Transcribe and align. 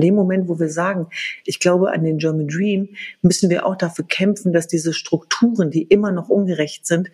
In 0.00 0.06
dem 0.06 0.14
Moment, 0.14 0.48
wo 0.48 0.58
wir 0.58 0.70
sagen, 0.70 1.08
ich 1.44 1.60
glaube 1.60 1.92
an 1.92 2.04
den 2.04 2.16
German 2.16 2.48
Dream, 2.48 2.88
müssen 3.20 3.50
wir 3.50 3.66
auch 3.66 3.76
dafür 3.76 4.06
kämpfen, 4.06 4.50
dass 4.50 4.66
diese 4.66 4.94
Strukturen, 4.94 5.70
die 5.70 5.82
immer 5.82 6.10
noch 6.10 6.30
ungerecht 6.30 6.86
sind, 6.86 7.10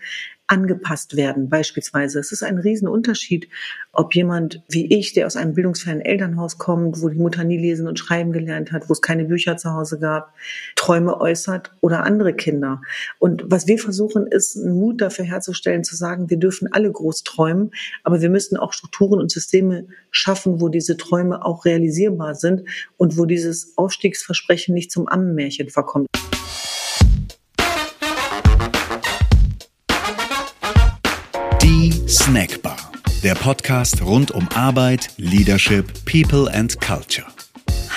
angepasst 0.49 1.17
werden, 1.17 1.49
beispielsweise. 1.49 2.21
Es 2.21 2.31
ist 2.31 2.43
ein 2.43 2.59
Riesenunterschied, 2.59 3.49
ob 3.93 4.15
jemand 4.15 4.63
wie 4.69 4.87
ich, 4.95 5.13
der 5.13 5.27
aus 5.27 5.37
einem 5.37 5.55
bildungsfernen 5.55 6.05
Elternhaus 6.05 6.59
kommt, 6.59 7.01
wo 7.03 7.09
die 7.09 7.19
Mutter 7.19 7.45
nie 7.45 7.59
lesen 7.59 7.89
und 7.89 7.99
schreiben 7.99 8.33
gelernt 8.33 8.73
hat, 8.73 8.89
wo 8.89 8.93
es 8.93 9.03
keine 9.03 9.25
Bücher 9.25 9.57
zu 9.57 9.73
Hause 9.73 9.99
gab, 9.99 10.35
Träume 10.77 11.21
äußert 11.21 11.73
oder 11.81 12.05
andere 12.05 12.35
Kinder. 12.35 12.81
Und 13.19 13.45
was 13.47 13.67
wir 13.67 13.79
versuchen, 13.79 14.27
ist 14.27 14.57
einen 14.57 14.79
Mut 14.79 15.01
dafür 15.01 15.25
herzustellen, 15.25 15.83
zu 15.83 15.97
sagen, 15.97 16.31
wir 16.31 16.39
dürfen 16.39 16.69
alle 16.73 16.93
groß 16.93 17.25
träumen, 17.25 17.73
aber 18.05 18.21
wir 18.21 18.31
müssen 18.31 18.57
auch 18.57 18.73
Strukturen 18.73 19.21
und 19.21 19.31
Systeme 19.31 19.87
schaffen, 20.11 20.61
wo 20.61 20.69
diese 20.69 20.97
Träume 20.97 21.45
auch 21.45 21.65
realisierbar 21.65 22.35
sind 22.35 22.63
und 22.97 23.19
wo 23.19 23.25
dieses 23.25 23.77
Aufstiegsversprechen 23.77 24.75
nicht 24.75 24.93
zum 24.93 25.09
Ammenmärchen 25.09 25.71
verkommt. 25.71 26.07
Snackbar, 32.17 32.79
der 33.23 33.35
Podcast 33.35 34.01
rund 34.01 34.31
um 34.31 34.49
Arbeit, 34.55 35.11
Leadership, 35.19 35.87
People 36.07 36.51
and 36.51 36.81
Culture. 36.81 37.27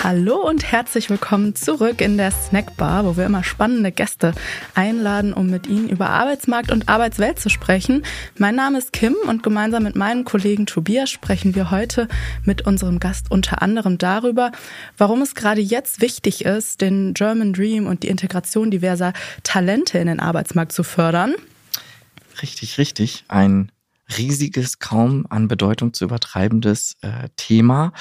Hallo 0.03 0.45
und 0.45 0.69
herzlich 0.69 1.09
willkommen 1.09 1.55
zurück 1.55 2.01
in 2.01 2.17
der 2.17 2.31
Snackbar, 2.31 3.05
wo 3.05 3.15
wir 3.15 3.25
immer 3.25 3.45
spannende 3.45 3.93
Gäste 3.93 4.33
einladen, 4.75 5.33
um 5.33 5.49
mit 5.49 5.67
ihnen 5.67 5.87
über 5.87 6.09
Arbeitsmarkt 6.09 6.69
und 6.69 6.89
Arbeitswelt 6.89 7.39
zu 7.39 7.49
sprechen. 7.49 8.03
Mein 8.37 8.55
Name 8.55 8.77
ist 8.77 8.91
Kim 8.91 9.15
und 9.25 9.41
gemeinsam 9.41 9.83
mit 9.83 9.95
meinem 9.95 10.25
Kollegen 10.25 10.65
Tobias 10.65 11.09
sprechen 11.09 11.55
wir 11.55 11.71
heute 11.71 12.09
mit 12.43 12.67
unserem 12.67 12.99
Gast 12.99 13.31
unter 13.31 13.61
anderem 13.61 13.97
darüber, 13.97 14.51
warum 14.97 15.21
es 15.21 15.33
gerade 15.33 15.61
jetzt 15.61 16.01
wichtig 16.01 16.43
ist, 16.43 16.81
den 16.81 17.13
German 17.13 17.53
Dream 17.53 17.87
und 17.87 18.03
die 18.03 18.09
Integration 18.09 18.69
diverser 18.69 19.13
Talente 19.43 19.97
in 19.97 20.07
den 20.07 20.19
Arbeitsmarkt 20.19 20.73
zu 20.73 20.83
fördern. 20.83 21.35
Richtig, 22.41 22.77
richtig. 22.77 23.23
Ein 23.29 23.71
riesiges, 24.17 24.79
kaum 24.79 25.25
an 25.29 25.47
Bedeutung 25.47 25.93
zu 25.93 26.05
übertreibendes 26.05 26.97
äh, 27.01 27.29
Thema. 27.35 27.93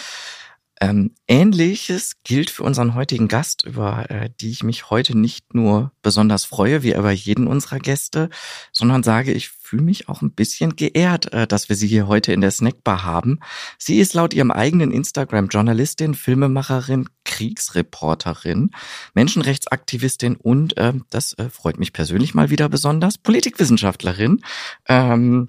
Ähm, 0.81 1.13
Ähnliches 1.27 2.23
gilt 2.23 2.51
für 2.51 2.63
unseren 2.63 2.95
heutigen 2.95 3.27
Gast, 3.27 3.65
über 3.65 4.09
äh, 4.11 4.31
die 4.41 4.51
ich 4.51 4.63
mich 4.63 4.91
heute 4.91 5.19
nicht 5.19 5.53
nur 5.55 5.93
besonders 6.03 6.45
freue, 6.45 6.83
wie 6.83 6.95
über 6.95 7.11
jeden 7.11 7.49
unserer 7.49 7.79
Gäste, 7.79 8.31
sondern 8.71 9.03
sage, 9.03 9.33
ich 9.33 9.49
fühle 9.49 9.83
mich 9.83 10.09
auch 10.09 10.23
ein 10.23 10.33
bisschen 10.33 10.77
geehrt, 10.77 11.33
äh, 11.33 11.49
dass 11.49 11.69
wir 11.69 11.75
sie 11.75 11.89
hier 11.89 12.07
heute 12.07 12.33
in 12.33 12.41
der 12.41 12.53
Snackbar 12.53 13.03
haben. 13.03 13.41
Sie 13.77 13.99
ist 13.99 14.15
laut 14.15 14.33
ihrem 14.33 14.53
eigenen 14.53 14.93
Instagram 14.93 15.49
Journalistin, 15.49 16.15
Filmemacherin, 16.15 17.09
Kriegsreporterin, 17.25 18.71
Menschenrechtsaktivistin 19.15 20.37
und, 20.37 20.77
äh, 20.77 20.93
das 21.11 21.33
äh, 21.35 21.51
freut 21.51 21.79
mich 21.79 21.93
persönlich 21.93 22.35
mal 22.35 22.51
wieder 22.51 22.69
besonders, 22.69 23.19
Politikwissenschaftlerin. 23.19 24.43
Ähm, 24.87 25.49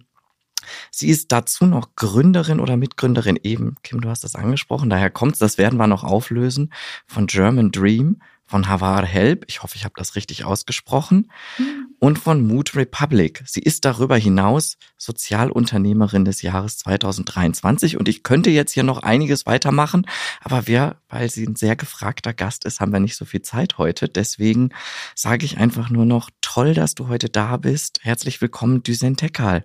Sie 0.91 1.09
ist 1.09 1.31
dazu 1.31 1.65
noch 1.65 1.95
Gründerin 1.95 2.59
oder 2.59 2.77
Mitgründerin 2.77 3.39
eben, 3.41 3.75
Kim, 3.83 4.01
du 4.01 4.09
hast 4.09 4.23
das 4.23 4.35
angesprochen, 4.35 4.89
daher 4.89 5.09
kommt's, 5.09 5.39
das 5.39 5.57
werden 5.57 5.77
wir 5.77 5.87
noch 5.87 6.03
auflösen, 6.03 6.71
von 7.07 7.27
German 7.27 7.71
Dream, 7.71 8.21
von 8.49 8.67
Havar 8.67 9.05
Help, 9.05 9.45
ich 9.47 9.61
hoffe, 9.61 9.75
ich 9.75 9.85
habe 9.85 9.93
das 9.95 10.15
richtig 10.15 10.43
ausgesprochen, 10.43 11.31
mhm. 11.59 11.85
und 11.99 12.17
von 12.17 12.45
Mood 12.45 12.75
Republic. 12.75 13.43
Sie 13.45 13.59
ist 13.59 13.85
darüber 13.85 14.17
hinaus 14.17 14.77
Sozialunternehmerin 14.97 16.25
des 16.25 16.41
Jahres 16.41 16.79
2023 16.79 17.97
und 17.97 18.09
ich 18.09 18.23
könnte 18.23 18.49
jetzt 18.49 18.71
hier 18.71 18.81
noch 18.81 19.03
einiges 19.03 19.45
weitermachen, 19.45 20.07
aber 20.41 20.65
wir, 20.65 20.95
weil 21.09 21.29
sie 21.29 21.45
ein 21.45 21.55
sehr 21.55 21.75
gefragter 21.75 22.33
Gast 22.33 22.65
ist, 22.65 22.79
haben 22.79 22.91
wir 22.91 22.99
nicht 22.99 23.17
so 23.17 23.25
viel 23.25 23.43
Zeit 23.43 23.77
heute. 23.77 24.09
Deswegen 24.09 24.69
sage 25.13 25.45
ich 25.45 25.59
einfach 25.59 25.91
nur 25.91 26.05
noch, 26.05 26.31
toll, 26.41 26.73
dass 26.73 26.95
du 26.95 27.07
heute 27.07 27.29
da 27.29 27.57
bist. 27.57 27.99
Herzlich 28.01 28.41
willkommen, 28.41 28.81
Düsen 28.81 29.15
Tekal. 29.15 29.63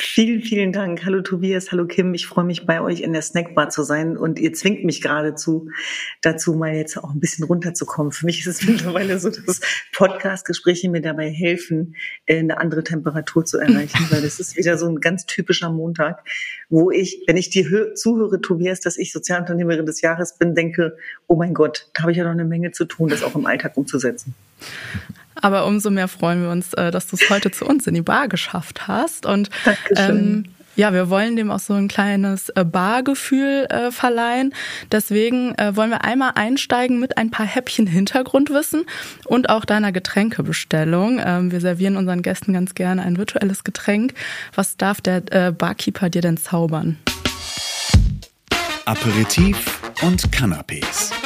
Vielen, 0.00 0.42
vielen 0.42 0.72
Dank. 0.72 1.04
Hallo 1.04 1.22
Tobias, 1.22 1.72
hallo 1.72 1.84
Kim. 1.84 2.14
Ich 2.14 2.28
freue 2.28 2.44
mich 2.44 2.66
bei 2.66 2.80
euch 2.80 3.00
in 3.00 3.12
der 3.12 3.22
Snackbar 3.22 3.68
zu 3.68 3.82
sein 3.82 4.16
und 4.16 4.38
ihr 4.38 4.52
zwingt 4.52 4.84
mich 4.84 5.02
geradezu 5.02 5.70
dazu, 6.20 6.54
mal 6.54 6.72
jetzt 6.72 6.96
auch 6.96 7.12
ein 7.12 7.18
bisschen 7.18 7.44
runterzukommen. 7.44 8.12
Für 8.12 8.24
mich 8.24 8.38
ist 8.38 8.46
es 8.46 8.62
mittlerweile 8.68 9.18
so, 9.18 9.28
dass 9.28 9.60
Podcast-Gespräche 9.92 10.88
mir 10.88 11.00
dabei 11.00 11.28
helfen, 11.28 11.96
eine 12.28 12.58
andere 12.58 12.84
Temperatur 12.84 13.44
zu 13.44 13.58
erreichen, 13.58 14.06
weil 14.10 14.22
das 14.22 14.38
ist 14.38 14.56
wieder 14.56 14.78
so 14.78 14.86
ein 14.88 15.00
ganz 15.00 15.26
typischer 15.26 15.70
Montag, 15.70 16.24
wo 16.68 16.92
ich, 16.92 17.24
wenn 17.26 17.36
ich 17.36 17.50
dir 17.50 17.96
zuhöre, 17.96 18.40
Tobias, 18.40 18.78
dass 18.78 18.98
ich 18.98 19.10
Sozialunternehmerin 19.10 19.84
des 19.84 20.00
Jahres 20.00 20.38
bin, 20.38 20.54
denke, 20.54 20.96
oh 21.26 21.34
mein 21.34 21.54
Gott, 21.54 21.90
da 21.94 22.02
habe 22.02 22.12
ich 22.12 22.18
ja 22.18 22.24
noch 22.24 22.30
eine 22.30 22.44
Menge 22.44 22.70
zu 22.70 22.84
tun, 22.84 23.08
das 23.08 23.24
auch 23.24 23.34
im 23.34 23.46
Alltag 23.46 23.76
umzusetzen. 23.76 24.36
Aber 25.40 25.66
umso 25.66 25.90
mehr 25.90 26.08
freuen 26.08 26.42
wir 26.42 26.50
uns, 26.50 26.74
äh, 26.74 26.90
dass 26.90 27.06
du 27.06 27.16
es 27.16 27.30
heute 27.30 27.50
zu 27.50 27.64
uns 27.64 27.86
in 27.86 27.94
die 27.94 28.02
Bar 28.02 28.28
geschafft 28.28 28.88
hast. 28.88 29.26
Und 29.26 29.50
ähm, 29.96 30.44
ja, 30.78 30.92
wir 30.92 31.10
wollen 31.10 31.34
dem 31.34 31.50
auch 31.50 31.58
so 31.58 31.74
ein 31.74 31.88
kleines 31.88 32.50
äh, 32.50 32.64
Bargefühl 32.64 33.66
äh, 33.68 33.90
verleihen. 33.90 34.54
Deswegen 34.92 35.52
äh, 35.56 35.74
wollen 35.74 35.90
wir 35.90 36.04
einmal 36.04 36.32
einsteigen 36.36 37.00
mit 37.00 37.18
ein 37.18 37.32
paar 37.32 37.46
Häppchen 37.46 37.88
Hintergrundwissen 37.88 38.84
und 39.24 39.50
auch 39.50 39.64
deiner 39.64 39.90
Getränkebestellung. 39.90 41.20
Ähm, 41.24 41.50
wir 41.50 41.60
servieren 41.60 41.96
unseren 41.96 42.22
Gästen 42.22 42.52
ganz 42.52 42.76
gerne 42.76 43.02
ein 43.02 43.16
virtuelles 43.16 43.64
Getränk. 43.64 44.14
Was 44.54 44.76
darf 44.76 45.00
der 45.00 45.22
äh, 45.32 45.50
Barkeeper 45.50 46.10
dir 46.10 46.22
denn 46.22 46.36
zaubern? 46.36 46.96
Aperitif 48.84 49.80
und 50.00 50.30
Canapés. 50.30 51.17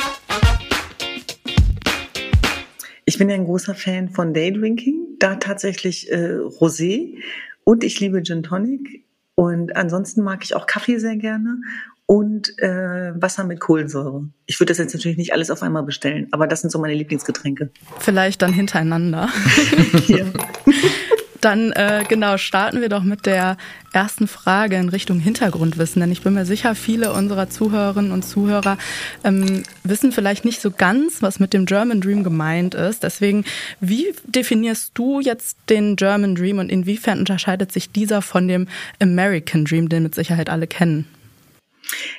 Bin 3.23 3.29
ja 3.29 3.37
ein 3.37 3.45
großer 3.45 3.77
Fan 3.77 4.09
von 4.09 4.35
Daydrinking, 4.35 5.17
da 5.21 5.37
tatsächlich 5.37 6.11
äh, 6.11 6.39
Rosé 6.39 7.19
und 7.63 7.85
ich 7.85 8.01
liebe 8.01 8.21
Gin 8.25 8.43
Tonic 8.43 9.05
und 9.37 9.77
ansonsten 9.77 10.25
mag 10.25 10.43
ich 10.43 10.57
auch 10.57 10.67
Kaffee 10.67 10.99
sehr 10.99 11.15
gerne 11.15 11.61
und 12.07 12.59
äh, 12.59 13.13
Wasser 13.15 13.45
mit 13.45 13.61
Kohlensäure. 13.61 14.29
Ich 14.47 14.59
würde 14.59 14.73
das 14.73 14.79
jetzt 14.79 14.93
natürlich 14.95 15.19
nicht 15.19 15.33
alles 15.33 15.53
auf 15.53 15.63
einmal 15.63 15.85
bestellen, 15.85 16.27
aber 16.33 16.49
das 16.49 16.63
sind 16.63 16.71
so 16.71 16.81
meine 16.81 16.95
Lieblingsgetränke. 16.95 17.71
Vielleicht 18.01 18.43
dann 18.43 18.53
hintereinander. 18.53 19.29
ja. 20.09 20.27
Dann 21.43 21.73
äh, 21.73 22.05
genau 22.09 22.39
starten 22.39 22.81
wir 22.81 22.89
doch 22.89 23.03
mit 23.03 23.27
der 23.27 23.57
ersten 23.93 24.29
Frage 24.29 24.77
in 24.77 24.89
Richtung 24.89 25.19
Hintergrundwissen, 25.19 25.99
denn 25.99 26.13
ich 26.13 26.23
bin 26.23 26.35
mir 26.35 26.47
sicher, 26.47 26.77
viele 26.77 27.13
unserer 27.13 27.51
Zuhörerinnen 27.51 28.13
und 28.13 28.23
Zuhörer 28.23 28.79
ähm, 29.25 29.65
wissen 29.83 30.13
vielleicht 30.13 30.45
nicht 30.45 30.61
so 30.61 30.71
ganz, 30.71 31.21
was 31.21 31.41
mit 31.41 31.53
dem 31.53 31.67
German 31.67 32.01
Dream 32.01 32.23
gemeint 32.23 32.77
ist. 32.77 33.03
Deswegen, 33.03 33.45
wie 33.81 34.15
definierst 34.25 34.93
du 34.95 35.19
jetzt 35.19 35.59
den 35.69 35.97
German 35.97 36.37
Dream 36.37 36.61
und 36.61 36.71
inwiefern 36.71 37.19
unterscheidet 37.19 37.73
sich 37.73 37.91
dieser 37.91 38.23
von 38.23 38.47
dem 38.47 38.69
American 39.01 39.65
Dream, 39.65 39.89
den 39.89 40.05
mit 40.05 40.15
Sicherheit 40.15 40.49
alle 40.49 40.69
kennen? 40.69 41.09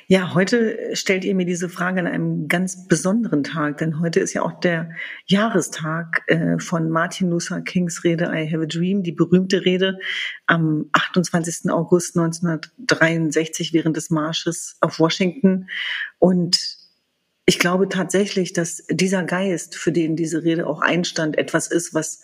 Ja, 0.06 0.34
heute 0.34 0.94
stellt 0.94 1.24
ihr 1.24 1.34
mir 1.34 1.46
diese 1.46 1.68
Frage 1.68 2.00
an 2.00 2.06
einem 2.06 2.48
ganz 2.48 2.86
besonderen 2.86 3.42
Tag, 3.42 3.78
denn 3.78 4.00
heute 4.00 4.20
ist 4.20 4.34
ja 4.34 4.42
auch 4.42 4.60
der 4.60 4.90
Jahrestag 5.26 6.22
äh, 6.26 6.58
von 6.58 6.90
Martin 6.90 7.30
Luther 7.30 7.60
Kings 7.62 8.04
Rede 8.04 8.26
I 8.26 8.46
Have 8.52 8.62
a 8.62 8.66
Dream, 8.66 9.02
die 9.02 9.12
berühmte 9.12 9.64
Rede 9.64 9.98
am 10.46 10.90
28. 10.92 11.70
August 11.70 12.16
1963 12.16 13.72
während 13.72 13.96
des 13.96 14.10
Marsches 14.10 14.76
auf 14.80 14.98
Washington. 14.98 15.68
Und 16.18 16.78
ich 17.46 17.58
glaube 17.58 17.88
tatsächlich, 17.88 18.52
dass 18.52 18.84
dieser 18.90 19.24
Geist, 19.24 19.76
für 19.76 19.92
den 19.92 20.16
diese 20.16 20.44
Rede 20.44 20.66
auch 20.66 20.80
einstand, 20.80 21.38
etwas 21.38 21.66
ist, 21.68 21.94
was 21.94 22.22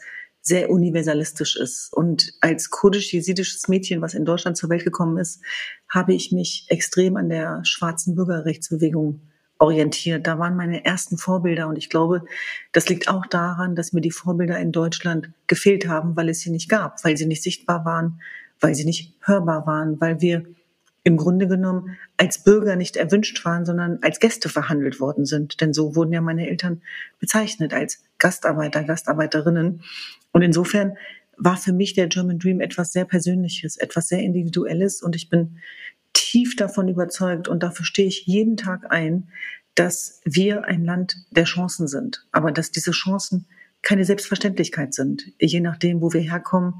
sehr 0.50 0.68
universalistisch 0.68 1.56
ist. 1.56 1.94
Und 1.94 2.34
als 2.40 2.70
kurdisch-jesidisches 2.70 3.68
Mädchen, 3.68 4.02
was 4.02 4.14
in 4.14 4.24
Deutschland 4.24 4.56
zur 4.56 4.68
Welt 4.68 4.84
gekommen 4.84 5.16
ist, 5.16 5.40
habe 5.88 6.12
ich 6.12 6.32
mich 6.32 6.66
extrem 6.68 7.16
an 7.16 7.28
der 7.28 7.60
schwarzen 7.62 8.16
Bürgerrechtsbewegung 8.16 9.20
orientiert. 9.58 10.26
Da 10.26 10.40
waren 10.40 10.56
meine 10.56 10.84
ersten 10.84 11.18
Vorbilder 11.18 11.68
und 11.68 11.78
ich 11.78 11.88
glaube, 11.88 12.24
das 12.72 12.88
liegt 12.88 13.08
auch 13.08 13.26
daran, 13.26 13.76
dass 13.76 13.92
mir 13.92 14.00
die 14.00 14.10
Vorbilder 14.10 14.58
in 14.58 14.72
Deutschland 14.72 15.30
gefehlt 15.46 15.86
haben, 15.86 16.16
weil 16.16 16.28
es 16.28 16.40
sie 16.40 16.50
nicht 16.50 16.68
gab, 16.68 17.04
weil 17.04 17.16
sie 17.16 17.26
nicht 17.26 17.44
sichtbar 17.44 17.84
waren, 17.84 18.20
weil 18.58 18.74
sie 18.74 18.84
nicht 18.84 19.14
hörbar 19.20 19.66
waren, 19.66 20.00
weil 20.00 20.20
wir 20.20 20.46
im 21.02 21.16
Grunde 21.16 21.48
genommen 21.48 21.96
als 22.16 22.44
Bürger 22.44 22.76
nicht 22.76 22.96
erwünscht 22.96 23.44
waren, 23.44 23.64
sondern 23.64 23.98
als 24.02 24.20
Gäste 24.20 24.48
verhandelt 24.48 25.00
worden 25.00 25.24
sind. 25.24 25.60
Denn 25.60 25.72
so 25.72 25.96
wurden 25.96 26.12
ja 26.12 26.20
meine 26.20 26.48
Eltern 26.48 26.82
bezeichnet 27.18 27.72
als 27.72 28.02
Gastarbeiter, 28.18 28.84
Gastarbeiterinnen. 28.84 29.82
Und 30.32 30.42
insofern 30.42 30.96
war 31.36 31.56
für 31.56 31.72
mich 31.72 31.94
der 31.94 32.08
German 32.08 32.38
Dream 32.38 32.60
etwas 32.60 32.92
sehr 32.92 33.06
Persönliches, 33.06 33.78
etwas 33.78 34.08
sehr 34.08 34.20
Individuelles. 34.20 35.02
Und 35.02 35.16
ich 35.16 35.30
bin 35.30 35.56
tief 36.12 36.54
davon 36.56 36.88
überzeugt 36.88 37.48
und 37.48 37.62
dafür 37.62 37.86
stehe 37.86 38.08
ich 38.08 38.26
jeden 38.26 38.56
Tag 38.56 38.90
ein, 38.90 39.28
dass 39.74 40.20
wir 40.24 40.64
ein 40.66 40.84
Land 40.84 41.16
der 41.30 41.44
Chancen 41.44 41.88
sind, 41.88 42.26
aber 42.32 42.52
dass 42.52 42.72
diese 42.72 42.90
Chancen 42.90 43.46
keine 43.82 44.04
Selbstverständlichkeit 44.04 44.92
sind. 44.92 45.32
Je 45.38 45.60
nachdem, 45.60 46.02
wo 46.02 46.12
wir 46.12 46.20
herkommen, 46.20 46.74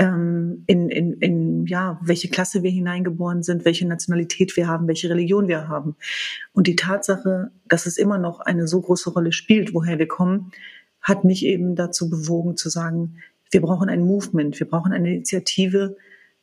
ähm, 0.00 0.64
in, 0.66 0.88
in, 0.88 1.12
in 1.18 1.66
ja, 1.66 2.00
welche 2.02 2.30
Klasse 2.30 2.62
wir 2.62 2.70
hineingeboren 2.70 3.42
sind, 3.42 3.66
welche 3.66 3.86
Nationalität 3.86 4.56
wir 4.56 4.66
haben, 4.66 4.88
welche 4.88 5.10
Religion 5.10 5.46
wir 5.46 5.68
haben. 5.68 5.94
Und 6.54 6.66
die 6.66 6.74
Tatsache, 6.76 7.50
dass 7.68 7.84
es 7.84 7.98
immer 7.98 8.16
noch 8.16 8.40
eine 8.40 8.66
so 8.66 8.80
große 8.80 9.10
Rolle 9.10 9.30
spielt, 9.32 9.74
woher 9.74 9.98
wir 9.98 10.08
kommen, 10.08 10.52
hat 11.02 11.24
mich 11.24 11.44
eben 11.44 11.76
dazu 11.76 12.08
bewogen 12.08 12.56
zu 12.56 12.70
sagen, 12.70 13.18
wir 13.50 13.60
brauchen 13.60 13.90
ein 13.90 14.00
Movement, 14.00 14.58
wir 14.58 14.66
brauchen 14.66 14.92
eine 14.92 15.12
Initiative, 15.16 15.98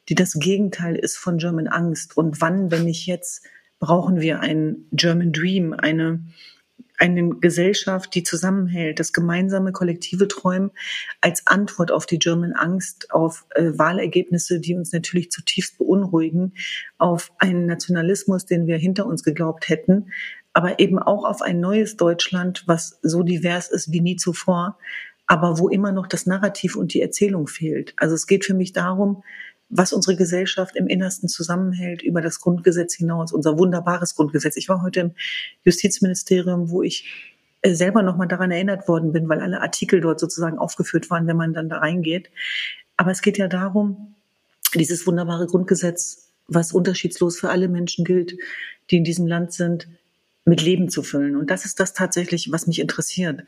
die 0.07 0.15
das 0.15 0.33
Gegenteil 0.33 0.95
ist 0.95 1.17
von 1.17 1.39
German 1.39 1.67
Angst. 1.67 2.15
Und 2.15 2.39
wann, 2.41 2.69
wenn 2.69 2.85
nicht 2.85 3.07
jetzt, 3.07 3.43
brauchen 3.79 4.21
wir 4.21 4.39
ein 4.39 4.85
German 4.91 5.31
Dream, 5.31 5.73
eine, 5.73 6.23
eine 6.97 7.29
Gesellschaft, 7.29 8.13
die 8.15 8.23
zusammenhält, 8.23 8.99
das 8.99 9.13
gemeinsame 9.13 9.71
kollektive 9.71 10.27
Träumen 10.27 10.71
als 11.21 11.45
Antwort 11.45 11.91
auf 11.91 12.05
die 12.05 12.19
German 12.19 12.53
Angst, 12.53 13.11
auf 13.11 13.45
äh, 13.55 13.71
Wahlergebnisse, 13.77 14.59
die 14.59 14.75
uns 14.75 14.91
natürlich 14.91 15.31
zutiefst 15.31 15.77
beunruhigen, 15.77 16.53
auf 16.97 17.31
einen 17.37 17.67
Nationalismus, 17.67 18.45
den 18.45 18.67
wir 18.67 18.77
hinter 18.77 19.05
uns 19.05 19.23
geglaubt 19.23 19.69
hätten, 19.69 20.11
aber 20.53 20.79
eben 20.79 20.97
auch 20.97 21.23
auf 21.23 21.43
ein 21.43 21.59
neues 21.59 21.97
Deutschland, 21.97 22.63
was 22.65 22.99
so 23.03 23.21
divers 23.21 23.69
ist 23.69 23.91
wie 23.91 24.01
nie 24.01 24.15
zuvor, 24.15 24.79
aber 25.27 25.59
wo 25.59 25.69
immer 25.69 25.91
noch 25.91 26.07
das 26.07 26.25
Narrativ 26.25 26.75
und 26.75 26.93
die 26.93 27.01
Erzählung 27.01 27.47
fehlt. 27.47 27.93
Also 27.97 28.15
es 28.15 28.25
geht 28.25 28.43
für 28.43 28.55
mich 28.55 28.73
darum, 28.73 29.23
was 29.69 29.93
unsere 29.93 30.15
Gesellschaft 30.15 30.75
im 30.75 30.87
Innersten 30.87 31.27
zusammenhält 31.27 32.01
über 32.01 32.21
das 32.21 32.39
Grundgesetz 32.39 32.95
hinaus, 32.95 33.33
unser 33.33 33.57
wunderbares 33.57 34.15
Grundgesetz. 34.15 34.55
Ich 34.55 34.69
war 34.69 34.81
heute 34.81 34.99
im 35.01 35.11
Justizministerium, 35.63 36.69
wo 36.69 36.83
ich 36.83 37.05
äh, 37.61 37.73
selber 37.73 38.01
nochmal 38.01 38.27
daran 38.27 38.51
erinnert 38.51 38.87
worden 38.87 39.11
bin, 39.11 39.27
weil 39.27 39.41
alle 39.41 39.61
Artikel 39.61 39.99
dort 39.99 40.19
sozusagen 40.19 40.57
aufgeführt 40.57 41.09
waren, 41.09 41.27
wenn 41.27 41.37
man 41.37 41.53
dann 41.53 41.69
da 41.69 41.79
reingeht. 41.79 42.29
Aber 42.95 43.11
es 43.11 43.21
geht 43.21 43.37
ja 43.37 43.47
darum, 43.47 44.15
dieses 44.73 45.05
wunderbare 45.05 45.47
Grundgesetz, 45.47 46.29
was 46.47 46.71
unterschiedslos 46.71 47.37
für 47.39 47.49
alle 47.49 47.67
Menschen 47.67 48.05
gilt, 48.05 48.37
die 48.89 48.97
in 48.97 49.03
diesem 49.03 49.27
Land 49.27 49.53
sind, 49.53 49.87
mit 50.45 50.61
Leben 50.61 50.89
zu 50.89 51.03
füllen. 51.03 51.35
Und 51.35 51.49
das 51.49 51.65
ist 51.65 51.79
das 51.81 51.93
tatsächlich, 51.93 52.51
was 52.51 52.67
mich 52.67 52.79
interessiert 52.79 53.43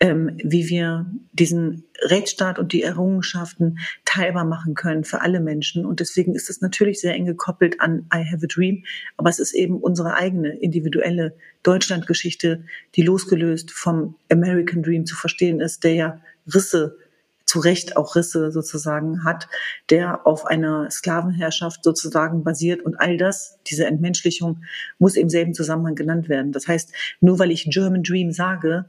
ähm, 0.00 0.38
wie 0.42 0.68
wir 0.68 1.06
diesen 1.32 1.84
Rechtsstaat 2.00 2.58
und 2.58 2.72
die 2.72 2.82
Errungenschaften 2.82 3.78
teilbar 4.04 4.44
machen 4.44 4.74
können 4.74 5.04
für 5.04 5.20
alle 5.22 5.40
Menschen. 5.40 5.84
Und 5.84 6.00
deswegen 6.00 6.34
ist 6.34 6.48
es 6.50 6.60
natürlich 6.60 7.00
sehr 7.00 7.14
eng 7.14 7.26
gekoppelt 7.26 7.80
an 7.80 8.06
I 8.14 8.24
Have 8.24 8.44
a 8.44 8.48
Dream, 8.48 8.84
aber 9.16 9.28
es 9.30 9.40
ist 9.40 9.54
eben 9.54 9.78
unsere 9.78 10.14
eigene 10.14 10.56
individuelle 10.58 11.34
Deutschlandgeschichte, 11.64 12.64
die 12.94 13.02
losgelöst 13.02 13.72
vom 13.72 14.14
American 14.30 14.82
Dream 14.82 15.04
zu 15.04 15.16
verstehen 15.16 15.60
ist, 15.60 15.82
der 15.82 15.94
ja 15.94 16.20
Risse 16.52 16.96
zu 17.44 17.60
Recht 17.60 17.96
auch 17.96 18.14
Risse 18.14 18.52
sozusagen 18.52 19.24
hat, 19.24 19.48
der 19.88 20.26
auf 20.26 20.44
einer 20.44 20.90
Sklavenherrschaft 20.90 21.82
sozusagen 21.82 22.44
basiert 22.44 22.82
und 22.82 23.00
all 23.00 23.16
das, 23.16 23.58
diese 23.66 23.86
Entmenschlichung, 23.86 24.62
muss 24.98 25.16
im 25.16 25.30
selben 25.30 25.54
Zusammenhang 25.54 25.94
genannt 25.94 26.28
werden. 26.28 26.52
Das 26.52 26.68
heißt, 26.68 26.92
nur 27.20 27.38
weil 27.38 27.50
ich 27.50 27.64
German 27.70 28.02
Dream 28.02 28.32
sage, 28.32 28.84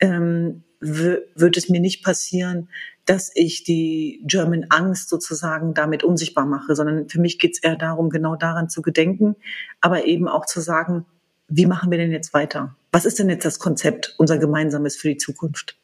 ähm, 0.00 0.62
wird 0.80 1.56
es 1.56 1.68
mir 1.68 1.80
nicht 1.80 2.04
passieren, 2.04 2.68
dass 3.06 3.30
ich 3.34 3.64
die 3.64 4.22
German 4.24 4.66
Angst 4.68 5.08
sozusagen 5.08 5.74
damit 5.74 6.04
unsichtbar 6.04 6.44
mache, 6.44 6.74
sondern 6.74 7.08
für 7.08 7.20
mich 7.20 7.38
geht 7.38 7.54
es 7.54 7.62
eher 7.62 7.76
darum, 7.76 8.10
genau 8.10 8.36
daran 8.36 8.68
zu 8.68 8.82
gedenken, 8.82 9.36
aber 9.80 10.04
eben 10.04 10.28
auch 10.28 10.44
zu 10.44 10.60
sagen, 10.60 11.06
wie 11.48 11.66
machen 11.66 11.90
wir 11.90 11.98
denn 11.98 12.10
jetzt 12.10 12.34
weiter? 12.34 12.76
Was 12.90 13.04
ist 13.04 13.18
denn 13.18 13.30
jetzt 13.30 13.44
das 13.44 13.58
Konzept, 13.58 14.14
unser 14.18 14.38
gemeinsames 14.38 14.96
für 14.96 15.08
die 15.08 15.16
Zukunft? 15.16 15.78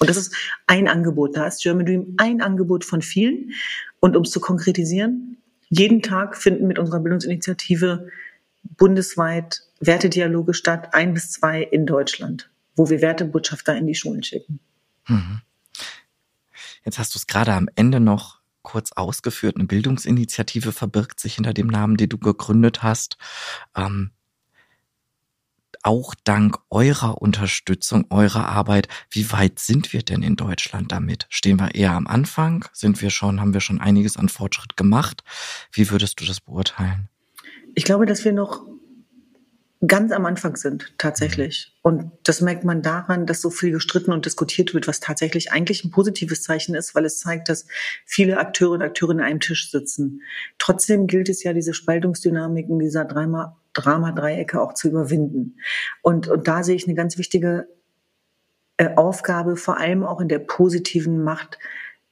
Und 0.00 0.08
das 0.08 0.16
ist 0.16 0.34
ein 0.66 0.86
Angebot. 0.86 1.36
Da 1.36 1.46
ist 1.46 1.62
German 1.62 1.86
Dream 1.86 2.14
ein 2.18 2.40
Angebot 2.40 2.84
von 2.84 3.02
vielen. 3.02 3.52
Und 4.00 4.16
um 4.16 4.22
es 4.22 4.30
zu 4.30 4.38
konkretisieren, 4.38 5.38
jeden 5.70 6.02
Tag 6.02 6.36
finden 6.36 6.66
mit 6.66 6.78
unserer 6.78 7.00
Bildungsinitiative 7.00 8.08
bundesweit 8.76 9.62
Wertedialoge 9.80 10.54
statt, 10.54 10.90
ein 10.92 11.14
bis 11.14 11.30
zwei 11.30 11.62
in 11.62 11.86
Deutschland 11.86 12.50
wo 12.78 12.88
wir 12.88 13.02
Wertebotschafter 13.02 13.76
in 13.76 13.86
die 13.86 13.94
Schulen 13.94 14.22
schicken. 14.22 14.60
Mhm. 15.06 15.42
Jetzt 16.84 16.98
hast 16.98 17.14
du 17.14 17.18
es 17.18 17.26
gerade 17.26 17.52
am 17.52 17.68
Ende 17.74 18.00
noch 18.00 18.38
kurz 18.62 18.92
ausgeführt. 18.92 19.56
Eine 19.56 19.66
Bildungsinitiative 19.66 20.72
verbirgt 20.72 21.20
sich 21.20 21.34
hinter 21.34 21.52
dem 21.52 21.66
Namen, 21.66 21.96
den 21.96 22.08
du 22.08 22.18
gegründet 22.18 22.82
hast. 22.82 23.18
Ähm, 23.76 24.12
auch 25.82 26.14
dank 26.24 26.58
eurer 26.70 27.20
Unterstützung, 27.20 28.06
eurer 28.10 28.46
Arbeit, 28.48 28.88
wie 29.10 29.30
weit 29.32 29.58
sind 29.58 29.92
wir 29.92 30.02
denn 30.02 30.22
in 30.22 30.36
Deutschland 30.36 30.92
damit? 30.92 31.26
Stehen 31.30 31.60
wir 31.60 31.74
eher 31.74 31.92
am 31.92 32.06
Anfang? 32.06 32.64
Sind 32.72 33.00
wir 33.00 33.10
schon, 33.10 33.40
haben 33.40 33.54
wir 33.54 33.60
schon 33.60 33.80
einiges 33.80 34.16
an 34.16 34.28
Fortschritt 34.28 34.76
gemacht? 34.76 35.22
Wie 35.72 35.90
würdest 35.90 36.20
du 36.20 36.26
das 36.26 36.40
beurteilen? 36.40 37.08
Ich 37.74 37.84
glaube, 37.84 38.06
dass 38.06 38.24
wir 38.24 38.32
noch 38.32 38.66
ganz 39.86 40.10
am 40.10 40.26
Anfang 40.26 40.56
sind, 40.56 40.92
tatsächlich. 40.98 41.72
Mhm. 41.72 41.88
Und 41.88 42.12
das 42.24 42.40
merkt 42.40 42.64
man 42.64 42.82
daran, 42.82 43.26
dass 43.26 43.40
so 43.40 43.50
viel 43.50 43.70
gestritten 43.70 44.12
und 44.12 44.26
diskutiert 44.26 44.74
wird, 44.74 44.88
was 44.88 45.00
tatsächlich 45.00 45.52
eigentlich 45.52 45.84
ein 45.84 45.90
positives 45.90 46.42
Zeichen 46.42 46.74
ist, 46.74 46.94
weil 46.94 47.04
es 47.04 47.20
zeigt, 47.20 47.48
dass 47.48 47.66
viele 48.04 48.38
Akteure 48.38 48.72
und 48.72 48.82
Akteurinnen 48.82 49.22
an 49.22 49.30
einem 49.30 49.40
Tisch 49.40 49.70
sitzen. 49.70 50.22
Trotzdem 50.58 51.06
gilt 51.06 51.28
es 51.28 51.44
ja, 51.44 51.52
diese 51.52 51.74
Spaltungsdynamiken 51.74 52.78
dieser 52.78 53.04
Drama-Dreiecke 53.04 54.60
auch 54.60 54.74
zu 54.74 54.88
überwinden. 54.88 55.56
Und, 56.02 56.26
und 56.28 56.48
da 56.48 56.64
sehe 56.64 56.74
ich 56.74 56.86
eine 56.86 56.96
ganz 56.96 57.16
wichtige 57.16 57.68
äh, 58.78 58.94
Aufgabe, 58.96 59.56
vor 59.56 59.78
allem 59.78 60.02
auch 60.02 60.20
in 60.20 60.28
der 60.28 60.40
positiven 60.40 61.22
Macht 61.22 61.58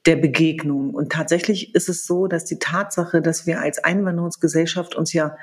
der 0.05 0.15
Begegnung. 0.15 0.93
Und 0.93 1.11
tatsächlich 1.11 1.75
ist 1.75 1.89
es 1.89 2.05
so, 2.05 2.27
dass 2.27 2.45
die 2.45 2.59
Tatsache, 2.59 3.21
dass 3.21 3.45
wir 3.45 3.59
als 3.59 3.83
Einwanderungsgesellschaft 3.83 4.95
uns 4.95 5.11
ja 5.11 5.35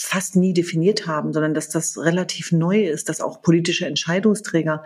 fast 0.00 0.36
nie 0.36 0.52
definiert 0.54 1.06
haben, 1.06 1.32
sondern 1.32 1.54
dass 1.54 1.68
das 1.68 1.98
relativ 1.98 2.52
neu 2.52 2.84
ist, 2.84 3.08
dass 3.08 3.20
auch 3.20 3.42
politische 3.42 3.84
Entscheidungsträger 3.84 4.84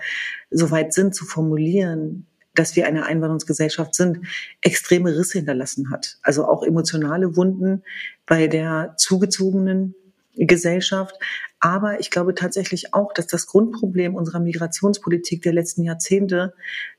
so 0.51 0.71
weit 0.71 0.95
sind 0.95 1.15
zu 1.15 1.27
formulieren, 1.27 2.27
dass 2.55 2.77
wir 2.77 2.87
eine 2.87 3.05
Einwanderungsgesellschaft 3.05 3.95
sind, 3.95 4.27
extreme 4.63 5.15
Risse 5.15 5.39
hinterlassen 5.39 5.91
hat. 5.91 6.19
Also 6.23 6.47
auch 6.47 6.63
emotionale 6.63 7.37
Wunden 7.37 7.83
bei 8.27 8.47
der 8.47 8.95
zugezogenen 8.97 9.95
Gesellschaft. 10.35 11.15
Aber 11.61 12.01
ich 12.01 12.11
glaube 12.11 12.35
tatsächlich 12.35 12.95
auch, 12.95 13.13
dass 13.13 13.27
das 13.27 13.47
Grundproblem 13.47 14.15
unserer 14.15 14.41
Migrationspolitik 14.41 15.43
der 15.43 15.53
letzten 15.53 15.85
Jahrzehnte 15.85 16.55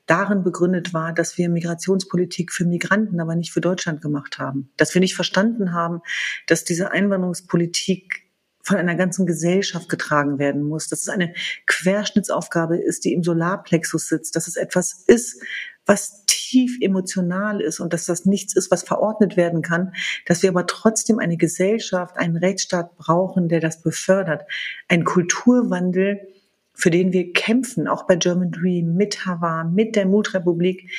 darin 0.06 0.42
begründet 0.42 0.94
war, 0.94 1.12
dass 1.12 1.36
wir 1.36 1.48
Migrationspolitik 1.48 2.52
für 2.52 2.64
Migranten, 2.64 3.20
aber 3.20 3.34
nicht 3.34 3.52
für 3.52 3.60
Deutschland 3.60 4.00
gemacht 4.00 4.38
haben. 4.38 4.70
Dass 4.76 4.94
wir 4.94 5.00
nicht 5.00 5.14
verstanden 5.14 5.72
haben, 5.72 6.00
dass 6.46 6.64
diese 6.64 6.92
Einwanderungspolitik 6.92 8.22
von 8.62 8.78
einer 8.78 8.94
ganzen 8.94 9.26
Gesellschaft 9.26 9.90
getragen 9.90 10.38
werden 10.38 10.62
muss, 10.62 10.88
dass 10.88 11.02
es 11.02 11.08
eine 11.10 11.34
Querschnittsaufgabe 11.66 12.78
ist, 12.78 13.04
die 13.04 13.12
im 13.12 13.22
Solarplexus 13.22 14.08
sitzt, 14.08 14.36
dass 14.36 14.48
es 14.48 14.56
etwas 14.56 15.04
ist, 15.06 15.42
was 15.86 16.24
tief 16.26 16.78
emotional 16.80 17.60
ist 17.60 17.80
und 17.80 17.92
dass 17.92 18.06
das 18.06 18.24
nichts 18.24 18.54
ist, 18.54 18.70
was 18.70 18.82
verordnet 18.82 19.36
werden 19.36 19.62
kann, 19.62 19.92
dass 20.26 20.42
wir 20.42 20.50
aber 20.50 20.66
trotzdem 20.66 21.18
eine 21.18 21.36
Gesellschaft, 21.36 22.16
einen 22.16 22.36
Rechtsstaat 22.36 22.96
brauchen, 22.96 23.48
der 23.48 23.60
das 23.60 23.82
befördert. 23.82 24.44
Ein 24.88 25.04
Kulturwandel, 25.04 26.28
für 26.72 26.90
den 26.90 27.12
wir 27.12 27.32
kämpfen, 27.32 27.86
auch 27.86 28.06
bei 28.06 28.16
German 28.16 28.50
Dream, 28.50 28.94
mit 28.94 29.26
Havar, 29.26 29.64
mit 29.64 29.96
der 29.96 30.06
Mutrepublik, 30.06 30.90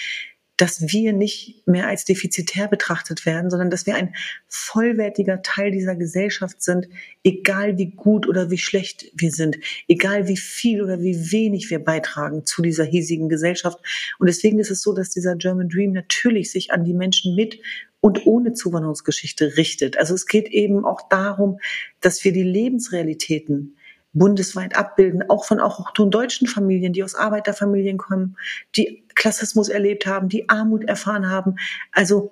dass 0.57 0.93
wir 0.93 1.11
nicht 1.11 1.67
mehr 1.67 1.87
als 1.87 2.05
defizitär 2.05 2.67
betrachtet 2.67 3.25
werden, 3.25 3.49
sondern 3.49 3.69
dass 3.69 3.85
wir 3.85 3.95
ein 3.95 4.15
vollwertiger 4.47 5.41
Teil 5.41 5.71
dieser 5.71 5.95
Gesellschaft 5.95 6.61
sind, 6.61 6.87
egal 7.23 7.77
wie 7.77 7.91
gut 7.91 8.27
oder 8.27 8.49
wie 8.51 8.57
schlecht 8.57 9.11
wir 9.13 9.31
sind, 9.31 9.57
egal 9.87 10.27
wie 10.27 10.37
viel 10.37 10.81
oder 10.81 11.01
wie 11.01 11.31
wenig 11.31 11.69
wir 11.69 11.79
beitragen 11.79 12.45
zu 12.45 12.61
dieser 12.61 12.85
hiesigen 12.85 13.27
Gesellschaft. 13.27 13.79
Und 14.17 14.27
deswegen 14.27 14.59
ist 14.59 14.71
es 14.71 14.81
so, 14.81 14.93
dass 14.93 15.09
dieser 15.09 15.35
German 15.35 15.69
Dream 15.69 15.91
natürlich 15.91 16.51
sich 16.51 16.71
an 16.71 16.85
die 16.85 16.93
Menschen 16.93 17.35
mit 17.35 17.59
und 17.99 18.25
ohne 18.25 18.53
Zuwanderungsgeschichte 18.53 19.57
richtet. 19.57 19.97
Also 19.97 20.13
es 20.13 20.27
geht 20.27 20.47
eben 20.49 20.85
auch 20.85 21.09
darum, 21.09 21.59
dass 22.01 22.23
wir 22.23 22.31
die 22.31 22.43
Lebensrealitäten 22.43 23.77
bundesweit 24.13 24.77
abbilden, 24.77 25.29
auch 25.29 25.43
von 25.43 25.59
auch 25.59 25.91
deutschen 25.91 26.47
Familien, 26.47 26.93
die 26.93 27.03
aus 27.03 27.15
Arbeiterfamilien 27.15 27.97
kommen, 27.97 28.37
die 28.75 29.04
Klassismus 29.15 29.69
erlebt 29.69 30.05
haben, 30.05 30.29
die 30.29 30.49
Armut 30.49 30.83
erfahren 30.83 31.29
haben. 31.29 31.55
Also 31.91 32.31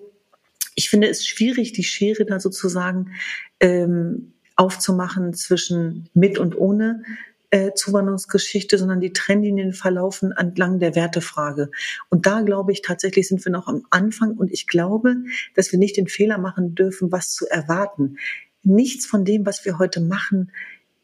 ich 0.75 0.89
finde 0.89 1.07
es 1.07 1.25
schwierig, 1.25 1.73
die 1.73 1.83
Schere 1.83 2.25
da 2.25 2.39
sozusagen 2.39 3.11
ähm, 3.59 4.33
aufzumachen 4.55 5.33
zwischen 5.33 6.09
mit 6.13 6.37
und 6.37 6.57
ohne 6.57 7.03
äh, 7.49 7.73
Zuwanderungsgeschichte, 7.73 8.77
sondern 8.77 8.99
die 8.99 9.13
Trennlinien 9.13 9.73
verlaufen 9.73 10.31
entlang 10.31 10.79
der 10.79 10.95
Wertefrage. 10.95 11.69
Und 12.09 12.25
da 12.25 12.41
glaube 12.41 12.71
ich 12.71 12.81
tatsächlich 12.81 13.27
sind 13.27 13.45
wir 13.45 13.51
noch 13.51 13.67
am 13.67 13.85
Anfang 13.91 14.35
und 14.37 14.51
ich 14.51 14.67
glaube, 14.67 15.17
dass 15.55 15.71
wir 15.71 15.79
nicht 15.79 15.97
den 15.97 16.07
Fehler 16.07 16.37
machen 16.37 16.75
dürfen, 16.75 17.11
was 17.11 17.31
zu 17.31 17.47
erwarten. 17.47 18.17
Nichts 18.63 19.05
von 19.05 19.25
dem, 19.25 19.45
was 19.45 19.65
wir 19.65 19.77
heute 19.77 20.01
machen, 20.01 20.51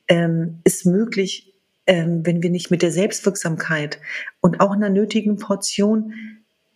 ähm, 0.08 0.60
ist 0.64 0.86
möglich, 0.86 1.54
ähm, 1.90 2.24
wenn 2.24 2.44
wir 2.44 2.52
nicht 2.52 2.70
mit 2.70 2.84
der 2.84 2.92
Selbstwirksamkeit 2.92 4.00
und 4.42 4.62
auch 4.62 4.72
einer 4.72 4.92
nötigen 4.92 5.38
Portion 5.38 6.14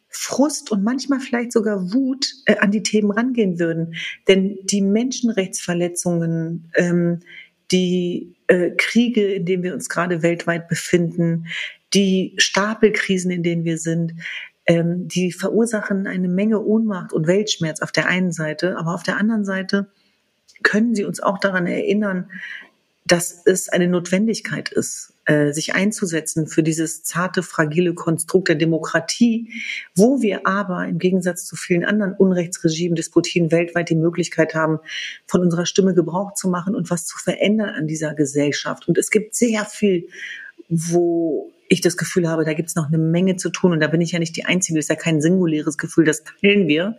Frust 0.10 0.72
und 0.72 0.84
manchmal 0.84 1.20
vielleicht 1.20 1.52
sogar 1.52 1.94
Wut 1.94 2.34
äh, 2.46 2.58
an 2.58 2.72
die 2.72 2.82
Themen 2.82 3.12
rangehen 3.12 3.60
würden. 3.60 3.96
Denn 4.28 4.58
die 4.64 4.82
Menschenrechtsverletzungen, 4.82 6.72
ähm, 6.76 7.20
die 7.72 8.36
äh, 8.48 8.72
Kriege, 8.72 9.34
in 9.34 9.46
denen 9.46 9.62
wir 9.62 9.76
uns 9.76 9.88
gerade 9.88 10.24
weltweit 10.24 10.68
befinden, 10.68 11.46
die 11.94 12.34
Stapelkrisen, 12.38 13.30
in 13.30 13.44
denen 13.44 13.66
wir 13.66 13.78
sind, 13.78 14.14
ähm, 14.66 15.08
die 15.08 15.32
verursachen 15.32 16.08
eine 16.08 16.28
Menge 16.28 16.60
Ohnmacht 16.60 17.14
und 17.14 17.28
Weltschmerz 17.28 17.82
auf 17.82 17.92
der 17.92 18.08
einen 18.08 18.32
Seite, 18.32 18.78
aber 18.78 18.96
auf 18.96 19.04
der 19.04 19.18
anderen 19.18 19.46
Seite 19.46 19.92
können 20.64 20.96
sie 20.96 21.06
uns 21.06 21.20
auch 21.20 21.38
daran 21.38 21.68
erinnern, 21.68 22.30
dass 23.06 23.46
es 23.46 23.70
eine 23.70 23.88
Notwendigkeit 23.88 24.70
ist, 24.70 25.14
äh, 25.26 25.52
sich 25.52 25.74
einzusetzen 25.74 26.48
für 26.48 26.64
dieses 26.64 27.04
zarte, 27.04 27.44
fragile 27.44 27.94
Konstrukt 27.94 28.50
der 28.50 28.56
Demokratie, 28.56 29.54
wo 29.96 30.22
wir 30.22 30.46
aber 30.48 30.86
im 30.88 31.00
Gegensatz 31.00 31.46
zu 31.46 31.56
vielen 31.56 31.86
anderen 31.86 32.14
Unrechtsregimen, 32.14 32.96
Disputien 32.96 33.52
weltweit 33.52 33.90
die 33.90 33.96
Möglichkeit 33.96 34.56
haben, 34.56 34.80
von 35.26 35.42
unserer 35.42 35.66
Stimme 35.66 35.94
Gebrauch 35.94 36.34
zu 36.34 36.50
machen 36.50 36.76
und 36.76 36.90
was 36.90 37.06
zu 37.06 37.18
verändern 37.18 37.70
an 37.70 37.88
dieser 37.88 38.16
Gesellschaft. 38.16 38.88
Und 38.88 38.98
es 38.98 39.12
gibt 39.12 39.36
sehr 39.36 39.66
viel, 39.66 40.08
wo 40.68 41.53
ich 41.68 41.82
das 41.82 41.98
Gefühl 41.98 42.30
habe, 42.30 42.46
da 42.46 42.54
gibt 42.54 42.70
es 42.70 42.76
noch 42.76 42.88
eine 42.88 42.98
Menge 42.98 43.36
zu 43.36 43.50
tun 43.50 43.72
und 43.72 43.80
da 43.80 43.88
bin 43.88 44.02
ich 44.02 44.12
ja 44.12 44.20
nicht 44.20 44.36
die 44.36 44.46
Einzige, 44.46 44.78
das 44.78 44.86
ist 44.86 44.90
ja 44.90 44.96
kein 44.96 45.22
singuläres 45.22 45.78
Gefühl, 45.78 46.06
das 46.06 46.24
teilen 46.24 46.68
wir. 46.68 46.98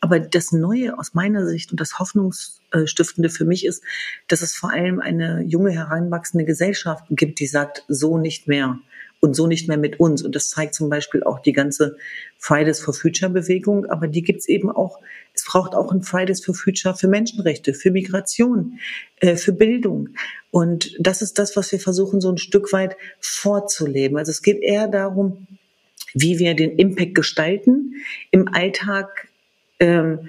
Aber 0.00 0.20
das 0.20 0.52
Neue 0.52 0.98
aus 0.98 1.14
meiner 1.14 1.46
Sicht 1.46 1.70
und 1.70 1.80
das 1.80 1.98
Hoffnungsstiftende 1.98 3.30
für 3.30 3.44
mich 3.44 3.64
ist, 3.64 3.82
dass 4.28 4.42
es 4.42 4.54
vor 4.54 4.70
allem 4.70 5.00
eine 5.00 5.42
junge, 5.42 5.70
heranwachsende 5.70 6.44
Gesellschaft 6.44 7.04
gibt, 7.10 7.40
die 7.40 7.46
sagt, 7.46 7.84
so 7.88 8.18
nicht 8.18 8.48
mehr 8.48 8.78
und 9.22 9.34
so 9.34 9.46
nicht 9.46 9.68
mehr 9.68 9.78
mit 9.78 9.98
uns. 9.98 10.22
Und 10.22 10.34
das 10.34 10.50
zeigt 10.50 10.74
zum 10.74 10.90
Beispiel 10.90 11.22
auch 11.22 11.40
die 11.40 11.52
ganze 11.52 11.96
Fridays 12.36 12.80
for 12.80 12.92
Future 12.92 13.30
Bewegung, 13.30 13.86
aber 13.86 14.08
die 14.08 14.22
gibt 14.22 14.40
es 14.40 14.48
eben 14.48 14.70
auch 14.70 14.98
es 15.34 15.44
braucht 15.44 15.74
auch 15.74 15.92
ein 15.92 16.02
Fridays 16.02 16.44
for 16.44 16.54
Future 16.54 16.94
für 16.94 17.08
Menschenrechte, 17.08 17.72
für 17.74 17.90
Migration, 17.90 18.78
äh, 19.20 19.36
für 19.36 19.52
Bildung. 19.52 20.10
Und 20.50 20.94
das 20.98 21.22
ist 21.22 21.38
das, 21.38 21.56
was 21.56 21.72
wir 21.72 21.80
versuchen, 21.80 22.20
so 22.20 22.30
ein 22.30 22.38
Stück 22.38 22.72
weit 22.72 22.96
vorzuleben. 23.20 24.18
Also 24.18 24.30
es 24.30 24.42
geht 24.42 24.60
eher 24.60 24.88
darum, 24.88 25.46
wie 26.12 26.38
wir 26.38 26.54
den 26.54 26.76
Impact 26.76 27.14
gestalten 27.14 27.94
im 28.30 28.48
Alltag 28.48 29.28
ähm, 29.80 30.28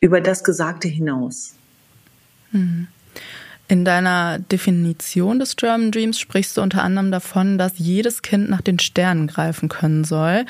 über 0.00 0.20
das 0.20 0.44
Gesagte 0.44 0.88
hinaus. 0.88 1.54
Mhm. 2.52 2.88
In 3.74 3.84
deiner 3.84 4.38
Definition 4.38 5.40
des 5.40 5.56
German 5.56 5.90
Dreams 5.90 6.20
sprichst 6.20 6.56
du 6.56 6.62
unter 6.62 6.84
anderem 6.84 7.10
davon, 7.10 7.58
dass 7.58 7.72
jedes 7.76 8.22
Kind 8.22 8.48
nach 8.48 8.60
den 8.60 8.78
Sternen 8.78 9.26
greifen 9.26 9.68
können 9.68 10.04
soll. 10.04 10.46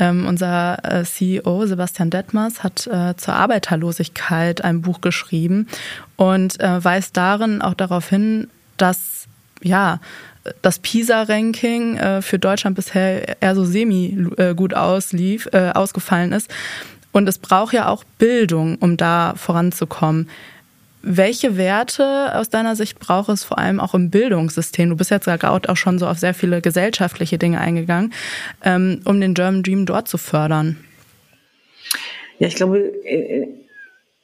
Ähm, 0.00 0.26
unser 0.26 0.82
äh, 0.82 1.04
CEO 1.04 1.66
Sebastian 1.66 2.08
Detmers 2.08 2.62
hat 2.62 2.86
äh, 2.86 3.14
zur 3.18 3.34
Arbeiterlosigkeit 3.34 4.64
ein 4.64 4.80
Buch 4.80 5.02
geschrieben 5.02 5.68
und 6.16 6.60
äh, 6.60 6.82
weist 6.82 7.14
darin 7.18 7.60
auch 7.60 7.74
darauf 7.74 8.08
hin, 8.08 8.48
dass 8.78 9.26
ja 9.60 10.00
das 10.62 10.78
PISA-Ranking 10.78 11.98
äh, 11.98 12.22
für 12.22 12.38
Deutschland 12.38 12.76
bisher 12.76 13.42
eher 13.42 13.54
so 13.54 13.66
semi 13.66 14.28
äh, 14.38 14.54
gut 14.54 14.72
auslief, 14.72 15.46
äh, 15.52 15.72
ausgefallen 15.72 16.32
ist. 16.32 16.50
Und 17.12 17.28
es 17.28 17.36
braucht 17.36 17.74
ja 17.74 17.88
auch 17.88 18.02
Bildung, 18.16 18.76
um 18.76 18.96
da 18.96 19.34
voranzukommen. 19.36 20.30
Welche 21.02 21.56
Werte 21.56 22.36
aus 22.36 22.48
deiner 22.48 22.76
Sicht 22.76 23.00
braucht 23.00 23.28
es 23.28 23.42
vor 23.42 23.58
allem 23.58 23.80
auch 23.80 23.94
im 23.94 24.10
Bildungssystem? 24.10 24.88
Du 24.90 24.96
bist 24.96 25.10
jetzt 25.10 25.24
gerade 25.24 25.68
auch 25.68 25.76
schon 25.76 25.98
so 25.98 26.06
auf 26.06 26.18
sehr 26.18 26.34
viele 26.34 26.60
gesellschaftliche 26.60 27.38
Dinge 27.38 27.60
eingegangen, 27.60 28.12
ähm, 28.62 29.00
um 29.04 29.20
den 29.20 29.34
German 29.34 29.62
Dream 29.62 29.84
dort 29.84 30.06
zu 30.06 30.16
fördern. 30.16 30.76
Ja, 32.38 32.46
ich 32.46 32.54
glaube, 32.54 32.78
äh, 33.04 33.48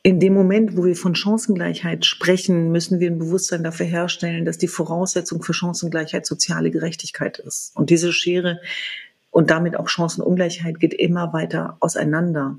in 0.02 0.20
dem 0.20 0.34
Moment, 0.34 0.76
wo 0.76 0.84
wir 0.84 0.94
von 0.94 1.14
Chancengleichheit 1.14 2.06
sprechen, 2.06 2.70
müssen 2.70 3.00
wir 3.00 3.10
ein 3.10 3.18
Bewusstsein 3.18 3.64
dafür 3.64 3.86
herstellen, 3.86 4.44
dass 4.44 4.56
die 4.56 4.68
Voraussetzung 4.68 5.42
für 5.42 5.52
Chancengleichheit 5.52 6.26
soziale 6.26 6.70
Gerechtigkeit 6.70 7.38
ist. 7.38 7.72
Und 7.74 7.90
diese 7.90 8.12
Schere 8.12 8.60
und 9.30 9.50
damit 9.50 9.76
auch 9.76 9.88
Chancenungleichheit 9.88 10.80
geht 10.80 10.94
immer 10.94 11.32
weiter 11.32 11.76
auseinander. 11.80 12.56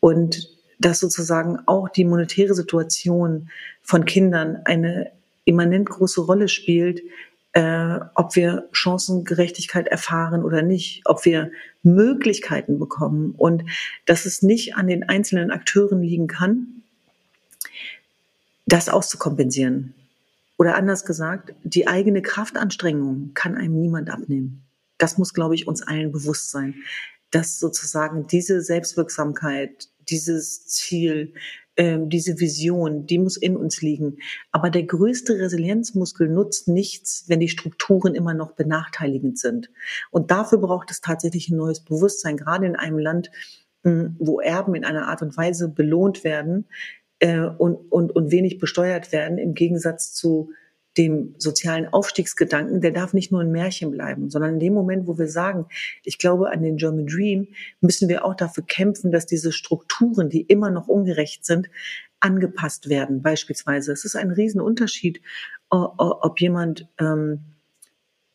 Und 0.00 0.48
dass 0.78 1.00
sozusagen 1.00 1.58
auch 1.66 1.88
die 1.88 2.04
monetäre 2.04 2.54
Situation 2.54 3.50
von 3.82 4.04
Kindern 4.04 4.60
eine 4.64 5.10
immanent 5.44 5.88
große 5.88 6.20
Rolle 6.20 6.48
spielt, 6.48 7.02
äh, 7.52 7.98
ob 8.14 8.36
wir 8.36 8.68
Chancengerechtigkeit 8.72 9.88
erfahren 9.88 10.44
oder 10.44 10.62
nicht, 10.62 11.02
ob 11.06 11.24
wir 11.24 11.50
Möglichkeiten 11.82 12.78
bekommen 12.78 13.34
und 13.36 13.64
dass 14.06 14.26
es 14.26 14.42
nicht 14.42 14.76
an 14.76 14.86
den 14.86 15.08
einzelnen 15.08 15.50
Akteuren 15.50 16.02
liegen 16.02 16.26
kann, 16.26 16.82
das 18.66 18.88
auszukompensieren. 18.88 19.94
Oder 20.58 20.76
anders 20.76 21.04
gesagt, 21.04 21.54
die 21.62 21.86
eigene 21.86 22.20
Kraftanstrengung 22.20 23.30
kann 23.34 23.54
einem 23.54 23.80
niemand 23.80 24.10
abnehmen. 24.10 24.62
Das 24.98 25.16
muss, 25.16 25.32
glaube 25.32 25.54
ich, 25.54 25.66
uns 25.66 25.82
allen 25.82 26.12
bewusst 26.12 26.50
sein, 26.50 26.74
dass 27.30 27.58
sozusagen 27.58 28.26
diese 28.26 28.60
Selbstwirksamkeit, 28.60 29.88
dieses 30.10 30.66
Ziel, 30.66 31.34
ähm, 31.76 32.08
diese 32.08 32.40
Vision, 32.40 33.06
die 33.06 33.18
muss 33.18 33.36
in 33.36 33.56
uns 33.56 33.82
liegen. 33.82 34.18
Aber 34.50 34.68
der 34.68 34.82
größte 34.82 35.38
Resilienzmuskel 35.38 36.28
nutzt 36.28 36.66
nichts, 36.66 37.24
wenn 37.28 37.40
die 37.40 37.48
Strukturen 37.48 38.14
immer 38.14 38.34
noch 38.34 38.52
benachteiligend 38.52 39.38
sind. 39.38 39.70
Und 40.10 40.30
dafür 40.30 40.58
braucht 40.58 40.90
es 40.90 41.00
tatsächlich 41.00 41.48
ein 41.48 41.56
neues 41.56 41.80
Bewusstsein, 41.80 42.36
gerade 42.36 42.66
in 42.66 42.74
einem 42.74 42.98
Land, 42.98 43.30
hm, 43.84 44.16
wo 44.18 44.40
Erben 44.40 44.74
in 44.74 44.84
einer 44.84 45.06
Art 45.06 45.22
und 45.22 45.36
Weise 45.36 45.68
belohnt 45.68 46.24
werden 46.24 46.66
äh, 47.20 47.42
und, 47.42 47.76
und, 47.92 48.10
und 48.10 48.32
wenig 48.32 48.58
besteuert 48.58 49.12
werden, 49.12 49.38
im 49.38 49.54
Gegensatz 49.54 50.12
zu 50.12 50.50
dem 50.98 51.34
sozialen 51.38 51.86
Aufstiegsgedanken, 51.86 52.80
der 52.80 52.90
darf 52.90 53.14
nicht 53.14 53.32
nur 53.32 53.40
ein 53.40 53.52
Märchen 53.52 53.90
bleiben, 53.90 54.28
sondern 54.30 54.54
in 54.54 54.60
dem 54.60 54.74
Moment, 54.74 55.06
wo 55.06 55.16
wir 55.16 55.28
sagen, 55.28 55.66
ich 56.02 56.18
glaube 56.18 56.50
an 56.50 56.62
den 56.62 56.76
German 56.76 57.06
Dream, 57.06 57.48
müssen 57.80 58.08
wir 58.08 58.24
auch 58.24 58.34
dafür 58.34 58.64
kämpfen, 58.66 59.12
dass 59.12 59.24
diese 59.24 59.52
Strukturen, 59.52 60.28
die 60.28 60.42
immer 60.42 60.70
noch 60.70 60.88
ungerecht 60.88 61.46
sind, 61.46 61.68
angepasst 62.20 62.88
werden. 62.88 63.22
Beispielsweise, 63.22 63.92
es 63.92 64.04
ist 64.04 64.16
ein 64.16 64.32
Riesenunterschied, 64.32 65.20
ob 65.70 66.40
jemand 66.40 66.88
ähm, 66.98 67.40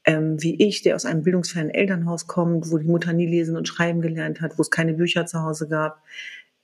ähm, 0.05 0.41
wie 0.41 0.61
ich, 0.61 0.81
der 0.81 0.95
aus 0.95 1.05
einem 1.05 1.23
bildungsfernen 1.23 1.73
Elternhaus 1.73 2.27
kommt, 2.27 2.71
wo 2.71 2.77
die 2.77 2.87
Mutter 2.87 3.13
nie 3.13 3.27
lesen 3.27 3.55
und 3.55 3.67
schreiben 3.67 4.01
gelernt 4.01 4.41
hat, 4.41 4.57
wo 4.57 4.61
es 4.61 4.69
keine 4.69 4.93
Bücher 4.93 5.25
zu 5.25 5.41
Hause 5.41 5.67
gab, 5.67 6.01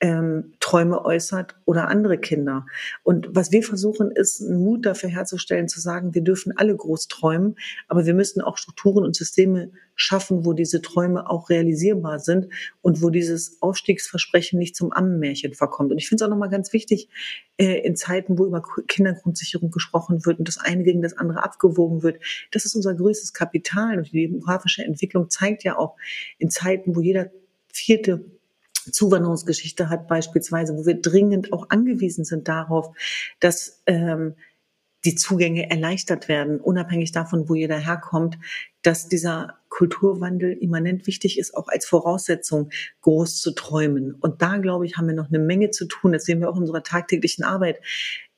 ähm, 0.02 0.54
Träume 0.60 1.04
äußert 1.04 1.56
oder 1.66 1.88
andere 1.90 2.18
Kinder. 2.18 2.66
Und 3.04 3.28
was 3.32 3.52
wir 3.52 3.64
versuchen, 3.64 4.12
ist 4.12 4.42
einen 4.42 4.64
Mut 4.64 4.86
dafür 4.86 5.10
herzustellen, 5.10 5.68
zu 5.68 5.82
sagen, 5.82 6.14
wir 6.14 6.24
dürfen 6.24 6.54
alle 6.56 6.76
groß 6.76 7.08
träumen, 7.08 7.58
aber 7.88 8.06
wir 8.06 8.14
müssen 8.14 8.42
auch 8.42 8.58
Strukturen 8.58 9.04
und 9.04 9.16
Systeme 9.16 9.72
schaffen, 9.96 10.46
wo 10.46 10.54
diese 10.54 10.82
Träume 10.82 11.30
auch 11.30 11.50
realisierbar 11.50 12.20
sind 12.20 12.48
und 12.82 13.02
wo 13.02 13.10
dieses 13.10 13.62
Aufstiegsversprechen 13.62 14.58
nicht 14.58 14.76
zum 14.76 14.94
Ammenmärchen 14.94 15.54
verkommt. 15.54 15.92
Und 15.92 15.98
ich 15.98 16.08
finde 16.08 16.24
es 16.24 16.28
auch 16.28 16.32
nochmal 16.32 16.50
ganz 16.50 16.72
wichtig, 16.72 17.10
äh, 17.58 17.80
in 17.86 17.98
Zeiten, 17.98 18.40
wo 18.40 18.46
über 18.46 18.64
Kindergrundsicherung 18.88 19.72
gesprochen 19.72 20.26
wird 20.26 20.40
und 20.40 20.48
das 20.48 20.58
eine 20.58 20.84
gegen 20.84 21.02
das 21.02 21.18
andere 21.18 21.44
abgewogen 21.44 22.04
wird, 22.04 22.24
das 22.52 22.64
ist 22.64 22.76
unser 22.76 22.96
größtes 22.96 23.34
Kapital. 23.34 23.98
Und 23.98 24.14
die 24.14 24.28
demografische 24.28 24.86
Entwicklung 24.86 25.30
zeigt 25.30 25.66
ja 25.66 25.78
auch 25.78 25.98
in 26.38 26.50
Zeiten, 26.50 26.96
wo 26.96 27.02
jeder 27.02 27.30
vierte 27.68 28.39
Zuwanderungsgeschichte 28.92 29.90
hat 29.90 30.08
beispielsweise, 30.08 30.76
wo 30.76 30.86
wir 30.86 31.02
dringend 31.02 31.54
auch 31.54 31.70
angewiesen 31.70 32.26
sind 32.26 32.48
darauf, 32.48 32.96
dass 33.40 33.82
ähm, 33.86 34.36
die 35.06 35.16
Zugänge 35.16 35.70
erleichtert 35.70 36.28
werden, 36.28 36.60
unabhängig 36.60 37.12
davon, 37.12 37.48
wo 37.48 37.56
jeder 37.56 37.78
herkommt, 37.78 38.38
dass 38.82 39.08
dieser 39.08 39.58
Kulturwandel 39.70 40.52
immanent 40.54 41.08
wichtig 41.08 41.40
ist, 41.40 41.56
auch 41.56 41.68
als 41.70 41.86
Voraussetzung 41.86 42.70
groß 43.02 43.40
zu 43.40 43.52
träumen. 43.52 44.16
Und 44.16 44.42
da, 44.42 44.58
glaube 44.58 44.86
ich, 44.86 44.98
haben 44.98 45.08
wir 45.08 45.16
noch 45.16 45.30
eine 45.30 45.40
Menge 45.40 45.70
zu 45.72 45.86
tun. 45.86 46.12
Das 46.12 46.26
sehen 46.26 46.42
wir 46.42 46.50
auch 46.50 46.56
in 46.56 46.62
unserer 46.62 46.84
tagtäglichen 46.84 47.44
Arbeit. 47.46 47.80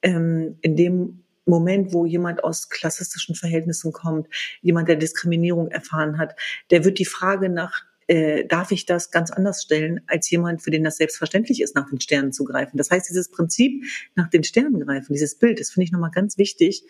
Ähm, 0.03 0.57
in 0.61 0.75
dem 0.75 1.23
Moment, 1.45 1.93
wo 1.93 2.05
jemand 2.05 2.43
aus 2.43 2.69
klassistischen 2.69 3.35
Verhältnissen 3.35 3.91
kommt, 3.91 4.27
jemand, 4.61 4.87
der 4.87 4.95
Diskriminierung 4.97 5.69
erfahren 5.69 6.19
hat, 6.19 6.35
der 6.69 6.85
wird 6.85 6.99
die 6.99 7.05
Frage 7.05 7.49
nach 7.49 7.83
äh, 8.11 8.45
darf 8.45 8.73
ich 8.73 8.85
das 8.85 9.09
ganz 9.09 9.31
anders 9.31 9.63
stellen 9.63 10.01
als 10.05 10.29
jemand, 10.29 10.61
für 10.61 10.69
den 10.69 10.83
das 10.83 10.97
selbstverständlich 10.97 11.61
ist, 11.61 11.75
nach 11.75 11.89
den 11.89 12.01
Sternen 12.01 12.33
zu 12.33 12.43
greifen. 12.43 12.75
Das 12.75 12.91
heißt, 12.91 13.07
dieses 13.09 13.29
Prinzip 13.29 13.85
nach 14.15 14.29
den 14.29 14.43
Sternen 14.43 14.81
greifen, 14.81 15.13
dieses 15.13 15.35
Bild, 15.35 15.61
das 15.61 15.69
finde 15.69 15.85
ich 15.85 15.93
nochmal 15.93 16.11
ganz 16.11 16.37
wichtig, 16.37 16.83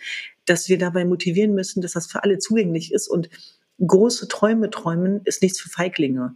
dass 0.46 0.68
wir 0.68 0.80
dabei 0.80 1.06
motivieren 1.06 1.54
müssen, 1.54 1.84
dass 1.84 1.92
das 1.92 2.08
für 2.08 2.24
alle 2.24 2.40
zugänglich 2.40 2.92
ist 2.92 3.08
und 3.08 3.30
große 3.86 4.30
Träume 4.30 4.72
träumen 4.72 5.22
ist 5.26 5.44
nichts 5.44 5.60
für 5.60 5.70
Feiglinge. 5.70 6.34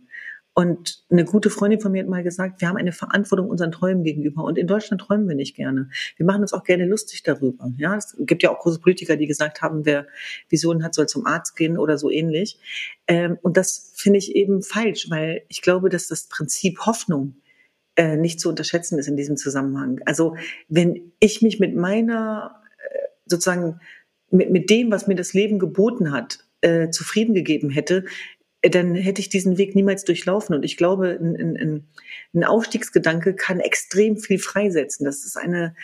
Und 0.57 1.03
eine 1.09 1.25
gute 1.25 1.49
Freundin 1.49 1.81
von 1.81 1.91
mir 1.91 2.01
hat 2.01 2.09
mal 2.09 2.23
gesagt, 2.23 2.61
wir 2.61 2.69
haben 2.69 2.77
eine 2.77 2.93
Verantwortung 2.93 3.49
unseren 3.49 3.73
Träumen 3.73 4.05
gegenüber. 4.05 4.45
Und 4.45 4.57
in 4.57 4.67
Deutschland 4.67 5.01
träumen 5.01 5.27
wir 5.27 5.35
nicht 5.35 5.53
gerne. 5.53 5.89
Wir 6.15 6.25
machen 6.25 6.41
uns 6.41 6.53
auch 6.53 6.63
gerne 6.63 6.85
lustig 6.85 7.23
darüber. 7.23 7.73
Ja, 7.77 7.97
es 7.97 8.15
gibt 8.19 8.41
ja 8.41 8.51
auch 8.51 8.59
große 8.59 8.79
Politiker, 8.79 9.17
die 9.17 9.27
gesagt 9.27 9.61
haben, 9.61 9.85
wer 9.85 10.07
Visionen 10.47 10.81
hat, 10.81 10.95
soll 10.95 11.07
zum 11.07 11.25
Arzt 11.25 11.57
gehen 11.57 11.77
oder 11.77 11.97
so 11.97 12.09
ähnlich. 12.09 12.57
Ähm, 13.05 13.37
und 13.41 13.57
das 13.57 13.91
finde 13.95 14.17
ich 14.17 14.33
eben 14.33 14.63
falsch, 14.63 15.09
weil 15.09 15.43
ich 15.49 15.61
glaube, 15.61 15.89
dass 15.89 16.07
das 16.07 16.29
Prinzip 16.29 16.79
Hoffnung 16.85 17.35
äh, 17.97 18.15
nicht 18.15 18.39
zu 18.39 18.47
unterschätzen 18.47 18.97
ist 18.97 19.09
in 19.09 19.17
diesem 19.17 19.35
Zusammenhang. 19.35 19.99
Also 20.05 20.37
wenn 20.69 21.11
ich 21.19 21.41
mich 21.41 21.59
mit 21.59 21.75
meiner 21.75 22.61
äh, 22.77 22.97
sozusagen 23.25 23.81
mit, 24.31 24.51
mit 24.51 24.69
dem, 24.69 24.89
was 24.89 25.07
mir 25.07 25.15
das 25.15 25.33
Leben 25.33 25.59
geboten 25.59 26.13
hat, 26.13 26.39
äh, 26.61 26.89
zufrieden 26.91 27.35
gegeben 27.35 27.69
hätte, 27.69 28.05
dann 28.69 28.95
hätte 28.95 29.21
ich 29.21 29.29
diesen 29.29 29.57
Weg 29.57 29.75
niemals 29.75 30.03
durchlaufen. 30.03 30.55
Und 30.55 30.63
ich 30.63 30.77
glaube, 30.77 31.17
ein, 31.19 31.57
ein, 31.57 31.87
ein 32.33 32.43
Aufstiegsgedanke 32.43 33.35
kann 33.35 33.59
extrem 33.59 34.17
viel 34.17 34.39
freisetzen. 34.39 35.05
Das 35.05 35.25
ist 35.25 35.37
eine 35.37 35.75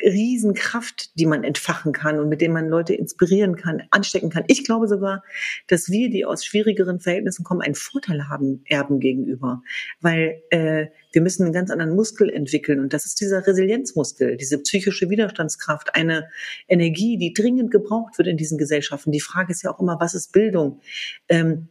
Riesenkraft, 0.00 1.18
die 1.18 1.26
man 1.26 1.42
entfachen 1.42 1.92
kann 1.92 2.20
und 2.20 2.28
mit 2.28 2.40
dem 2.40 2.52
man 2.52 2.68
Leute 2.68 2.94
inspirieren 2.94 3.56
kann, 3.56 3.82
anstecken 3.90 4.30
kann. 4.30 4.44
Ich 4.46 4.64
glaube 4.64 4.86
sogar, 4.86 5.24
dass 5.66 5.90
wir, 5.90 6.08
die 6.08 6.24
aus 6.24 6.44
schwierigeren 6.44 7.00
Verhältnissen 7.00 7.44
kommen, 7.44 7.62
einen 7.62 7.74
Vorteil 7.74 8.28
haben 8.28 8.62
Erben 8.66 9.00
gegenüber, 9.00 9.62
weil 10.00 10.42
äh, 10.50 10.86
wir 11.12 11.22
müssen 11.22 11.42
einen 11.42 11.52
ganz 11.52 11.70
anderen 11.70 11.96
Muskel 11.96 12.30
entwickeln 12.30 12.78
und 12.78 12.92
das 12.92 13.06
ist 13.06 13.20
dieser 13.20 13.44
Resilienzmuskel, 13.44 14.36
diese 14.36 14.58
psychische 14.62 15.10
Widerstandskraft, 15.10 15.94
eine 15.96 16.28
Energie, 16.68 17.18
die 17.18 17.32
dringend 17.32 17.72
gebraucht 17.72 18.18
wird 18.18 18.28
in 18.28 18.36
diesen 18.36 18.56
Gesellschaften. 18.56 19.10
Die 19.10 19.20
Frage 19.20 19.50
ist 19.50 19.62
ja 19.62 19.74
auch 19.74 19.80
immer, 19.80 19.98
was 19.98 20.14
ist 20.14 20.32
Bildung? 20.32 20.80
Ähm, 21.28 21.68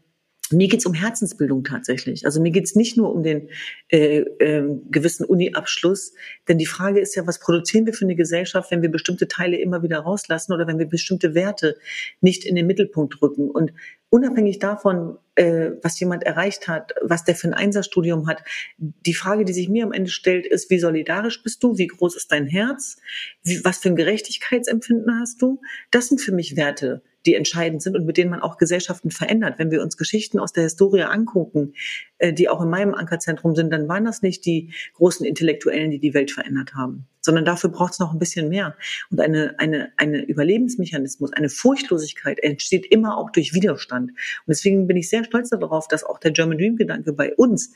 mir 0.52 0.68
geht's 0.68 0.86
um 0.86 0.94
Herzensbildung 0.94 1.64
tatsächlich. 1.64 2.26
Also 2.26 2.42
mir 2.42 2.52
geht's 2.52 2.76
nicht 2.76 2.98
nur 2.98 3.14
um 3.14 3.24
den 3.24 3.50
äh, 3.90 4.20
äh, 4.20 4.64
gewissen 4.90 5.26
Uni-Abschluss, 5.26 6.14
denn 6.48 6.58
die 6.58 6.66
Frage 6.66 7.00
ist 7.00 7.16
ja, 7.16 7.28
was 7.28 7.40
produzieren 7.40 7.86
wir 7.86 7.94
für 7.94 8.06
eine 8.06 8.16
Gesellschaft, 8.16 8.72
wenn 8.72 8.82
wir 8.82 8.90
bestimmte 8.90 9.28
Teile 9.28 9.58
immer 9.58 9.84
wieder 9.84 10.00
rauslassen 10.00 10.54
oder 10.54 10.68
wenn 10.68 10.80
wir 10.80 10.86
bestimmte 10.86 11.36
Werte 11.36 11.78
nicht 12.22 12.46
in 12.46 12.56
den 12.56 12.68
Mittelpunkt 12.68 13.22
rücken. 13.22 13.50
Und 13.50 13.74
unabhängig 14.10 14.60
davon, 14.60 15.18
äh, 15.36 15.72
was 15.82 16.00
jemand 16.00 16.24
erreicht 16.24 16.68
hat, 16.68 16.94
was 17.02 17.24
der 17.24 17.36
für 17.36 17.48
ein 17.48 17.54
Einsatzstudium 17.54 18.28
hat, 18.28 18.44
die 18.78 19.14
Frage, 19.14 19.44
die 19.44 19.54
sich 19.54 19.70
mir 19.70 19.84
am 19.84 19.92
Ende 19.92 20.12
stellt, 20.12 20.46
ist, 20.46 20.70
wie 20.70 20.80
solidarisch 20.80 21.44
bist 21.44 21.64
du? 21.64 21.78
Wie 21.78 21.88
groß 21.88 22.16
ist 22.16 22.32
dein 22.32 22.48
Herz? 22.48 22.98
Wie, 23.44 23.64
was 23.64 23.80
für 23.80 23.90
ein 23.90 23.96
Gerechtigkeitsempfinden 23.96 25.20
hast 25.20 25.42
du? 25.42 25.62
Das 25.92 26.08
sind 26.08 26.22
für 26.22 26.32
mich 26.32 26.56
Werte, 26.56 27.02
die 27.28 27.36
entscheidend 27.36 27.82
sind 27.82 27.96
und 27.96 28.06
mit 28.06 28.18
denen 28.18 28.32
man 28.32 28.42
auch 28.42 28.58
Gesellschaften 28.58 29.12
verändert. 29.12 29.60
Wenn 29.60 29.70
wir 29.70 29.84
uns 29.84 29.98
Geschichten 29.98 30.40
aus 30.40 30.54
der 30.54 30.64
Historie 30.64 31.04
angucken, 31.04 31.74
äh, 32.18 32.34
die 32.34 32.50
auch 32.50 32.62
in 32.62 32.70
meinem 32.70 32.94
Ankerzentrum 32.94 33.56
sind, 33.56 33.72
dann 33.72 33.88
waren 33.88 34.06
das 34.06 34.22
nicht 34.22 34.46
die 34.46 34.74
großen 34.94 35.26
Intellektuellen, 35.26 35.92
die 35.92 36.00
die 36.00 36.14
Welt 36.14 36.32
verändert 36.32 36.74
haben, 36.74 37.08
sondern 37.22 37.46
dafür 37.46 37.70
braucht 37.70 37.94
es 37.94 38.00
noch 38.00 38.14
ein 38.14 38.20
bisschen 38.20 38.50
mehr. 38.50 38.76
Und 39.12 39.20
eine, 39.20 39.60
eine, 39.60 39.92
eine 39.98 40.24
Überlebensmechanismus, 40.24 41.34
eine 41.34 41.50
Furchtlosigkeit 41.50 42.40
entsteht 42.40 42.86
immer 42.86 43.18
auch 43.18 43.30
durch 43.30 43.54
Widerstand. 43.54 44.12
Und 44.12 44.48
deswegen 44.48 44.88
bin 44.88 44.98
ich 44.98 45.10
sehr 45.10 45.26
stolz 45.26 45.50
darauf, 45.50 45.88
dass 45.88 46.04
auch 46.04 46.20
der 46.20 46.32
German 46.32 46.58
Dream 46.58 46.78
Gedanke 46.78 47.14
bei 47.14 47.36
uns 47.36 47.74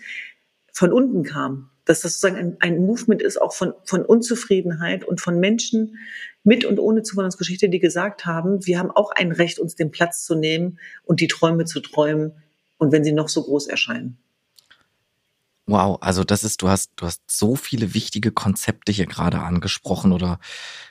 von 0.72 0.92
unten 0.94 1.24
kam, 1.24 1.70
dass 1.86 2.02
das 2.02 2.14
sozusagen 2.14 2.38
ein, 2.38 2.58
ein 2.60 2.86
Movement 2.86 3.22
ist, 3.22 3.42
auch 3.42 3.54
von, 3.54 3.74
von 3.84 4.06
Unzufriedenheit 4.06 5.04
und 5.04 5.22
von 5.22 5.40
Menschen 5.40 5.98
mit 6.44 6.66
und 6.66 6.80
ohne 6.80 7.04
Zuwanderungsgeschichte, 7.04 7.70
die 7.70 7.80
gesagt 7.80 8.26
haben, 8.26 8.66
wir 8.66 8.80
haben 8.80 8.92
auch 8.92 9.12
ein 9.12 9.32
Recht, 9.32 9.60
uns 9.60 9.76
den 9.76 9.92
Platz 9.92 10.24
zu 10.24 10.36
nehmen 10.36 10.80
und 11.04 11.20
die 11.20 11.28
Träume 11.28 11.66
zu 11.66 11.80
träumen 11.80 12.34
und 12.78 12.92
wenn 12.92 13.04
sie 13.04 13.12
noch 13.12 13.30
so 13.30 13.44
groß 13.44 13.68
erscheinen. 13.68 14.18
Wow, 15.68 16.00
also 16.02 16.24
das 16.24 16.44
ist, 16.44 16.62
du 16.62 16.70
hast, 16.70 16.92
du 16.96 17.06
hast 17.06 17.22
so 17.28 17.56
viele 17.56 17.94
wichtige 17.94 18.32
Konzepte 18.32 18.92
hier 18.92 19.06
gerade 19.06 19.40
angesprochen 19.40 20.12
oder 20.12 20.40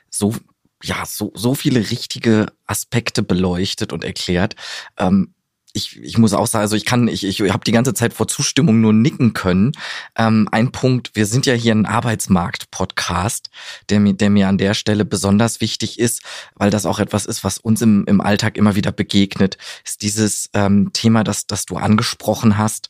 so, 0.08 0.34
ja, 0.82 1.04
so, 1.04 1.32
so 1.34 1.54
viele 1.54 1.90
richtige 1.90 2.46
Aspekte 2.66 3.22
beleuchtet 3.22 3.92
und 3.92 4.04
erklärt. 4.04 4.54
Ähm, 4.96 5.34
ich, 5.72 6.00
ich 6.02 6.18
muss 6.18 6.32
auch 6.32 6.46
sagen, 6.46 6.62
also 6.62 6.76
ich 6.76 6.84
kann, 6.84 7.08
ich, 7.08 7.24
ich 7.24 7.40
habe 7.50 7.64
die 7.64 7.72
ganze 7.72 7.94
Zeit 7.94 8.12
vor 8.12 8.28
Zustimmung 8.28 8.80
nur 8.80 8.92
nicken 8.92 9.32
können. 9.32 9.72
Ähm, 10.16 10.48
ein 10.50 10.72
Punkt, 10.72 11.10
wir 11.14 11.26
sind 11.26 11.46
ja 11.46 11.54
hier 11.54 11.74
ein 11.74 11.86
Arbeitsmarkt-Podcast, 11.86 13.50
der 13.88 14.00
mir, 14.00 14.14
der 14.14 14.30
mir 14.30 14.48
an 14.48 14.58
der 14.58 14.74
Stelle 14.74 15.04
besonders 15.04 15.60
wichtig 15.60 15.98
ist, 15.98 16.22
weil 16.54 16.70
das 16.70 16.86
auch 16.86 16.98
etwas 16.98 17.26
ist, 17.26 17.44
was 17.44 17.58
uns 17.58 17.82
im, 17.82 18.04
im 18.06 18.20
Alltag 18.20 18.56
immer 18.56 18.76
wieder 18.76 18.92
begegnet, 18.92 19.58
ist 19.84 20.02
dieses 20.02 20.50
ähm, 20.54 20.92
Thema, 20.92 21.24
das, 21.24 21.46
das 21.46 21.66
du 21.66 21.76
angesprochen 21.76 22.58
hast 22.58 22.88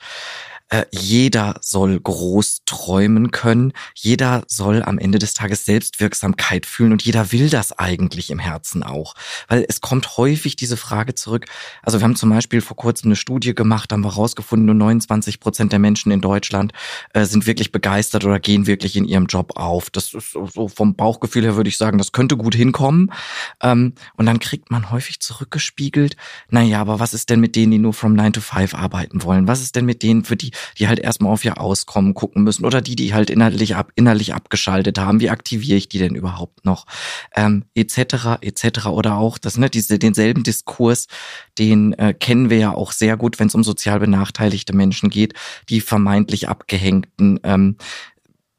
äh, 0.71 0.87
jeder 0.93 1.57
soll 1.61 1.99
groß 1.99 2.63
träumen 2.65 3.33
können, 3.33 3.73
jeder 3.95 4.45
soll 4.47 4.83
am 4.83 4.99
Ende 4.99 5.19
des 5.19 5.35
Tages 5.35 5.65
Selbstwirksamkeit 5.65 6.65
fühlen 6.65 6.93
und 6.93 7.03
jeder 7.03 7.33
will 7.33 7.51
das 7.51 7.73
eigentlich 7.79 8.31
im 8.31 8.39
Herzen 8.39 8.83
auch. 8.83 9.15
Weil 9.49 9.67
es 9.69 9.81
kommt 9.81 10.17
häufig 10.17 10.57
diese 10.57 10.77
Frage 10.77 11.15
zurück. 11.15 11.47
Also 11.83 11.99
wir 11.99 12.05
haben 12.05 12.17
zum 12.17 12.31
Beispiel 12.31 12.61
vor 12.61 12.77
kurzem 12.77 13.09
eine 13.09 13.17
Studie 13.17 13.55
gemacht, 13.55 13.93
haben 13.93 14.05
wir 14.05 14.13
rausgefunden, 14.13 14.67
nur 14.67 14.77
29 14.77 15.41
Prozent 15.41 15.73
der 15.73 15.81
Menschen 15.81 16.13
in 16.13 16.21
Deutschland 16.21 16.73
äh, 17.15 17.25
sind 17.25 17.47
wirklich 17.47 17.73
begeistert 17.73 18.25
oder 18.25 18.39
gehen 18.39 18.67
wirklich 18.67 18.97
in 18.97 19.05
ihrem 19.05 19.27
Job 19.27 19.57
auf. 19.57 19.91
Das 19.91 20.15
ist 20.15 20.33
so 20.33 20.69
vom 20.69 20.95
Bauchgefühl 20.95 21.43
her 21.43 21.57
würde 21.57 21.69
ich 21.69 21.77
sagen, 21.77 21.99
das 21.99 22.13
könnte 22.13 22.37
gut 22.37 22.55
hinkommen. 22.55 23.13
Ähm, 23.61 23.95
und 24.17 24.27
dann 24.27 24.39
kriegt 24.39 24.71
man 24.71 24.91
häufig 24.91 25.21
zurückgespiegelt, 25.21 26.17
naja, 26.49 26.81
aber 26.81 27.01
was 27.01 27.13
ist 27.13 27.29
denn 27.29 27.41
mit 27.41 27.57
denen, 27.57 27.73
die 27.73 27.79
nur 27.79 27.93
from 27.93 28.15
9 28.15 28.35
to 28.35 28.41
5 28.41 28.75
arbeiten 28.75 29.25
wollen? 29.25 29.49
Was 29.49 29.63
ist 29.63 29.75
denn 29.75 29.85
mit 29.85 30.03
denen, 30.03 30.25
für 30.25 30.37
die 30.37 30.53
die 30.79 30.89
halt 30.89 30.99
erstmal 30.99 31.33
auf 31.33 31.45
ihr 31.45 31.61
Auskommen 31.61 32.15
gucken 32.15 32.43
müssen 32.43 32.65
oder 32.65 32.81
die, 32.81 32.97
die 32.97 33.15
halt 33.15 33.31
innerlich, 33.31 33.77
ab, 33.77 33.93
innerlich 33.95 34.35
abgeschaltet 34.35 34.99
haben. 34.99 35.21
Wie 35.21 35.31
aktiviere 35.31 35.79
ich 35.79 35.89
die 35.89 35.99
denn 35.99 36.15
überhaupt 36.15 36.65
noch? 36.65 36.87
Ähm, 37.35 37.65
etc. 37.75 38.41
etc. 38.41 38.87
Oder 38.87 39.17
auch 39.17 39.39
das, 39.39 39.59
ne, 39.59 39.71
diese, 39.71 39.99
denselben 39.99 40.43
Diskurs, 40.43 41.07
den 41.59 41.93
äh, 41.95 42.15
kennen 42.15 42.51
wir 42.51 42.59
ja 42.59 42.75
auch 42.75 42.93
sehr 42.93 43.17
gut, 43.17 43.39
wenn 43.39 43.49
es 43.49 43.55
um 43.55 43.65
sozial 43.65 44.01
benachteiligte 44.01 44.75
Menschen 44.75 45.11
geht, 45.11 45.35
die 45.69 45.81
vermeintlich 45.81 46.49
abgehängten. 46.49 47.41
Ähm, 47.43 47.77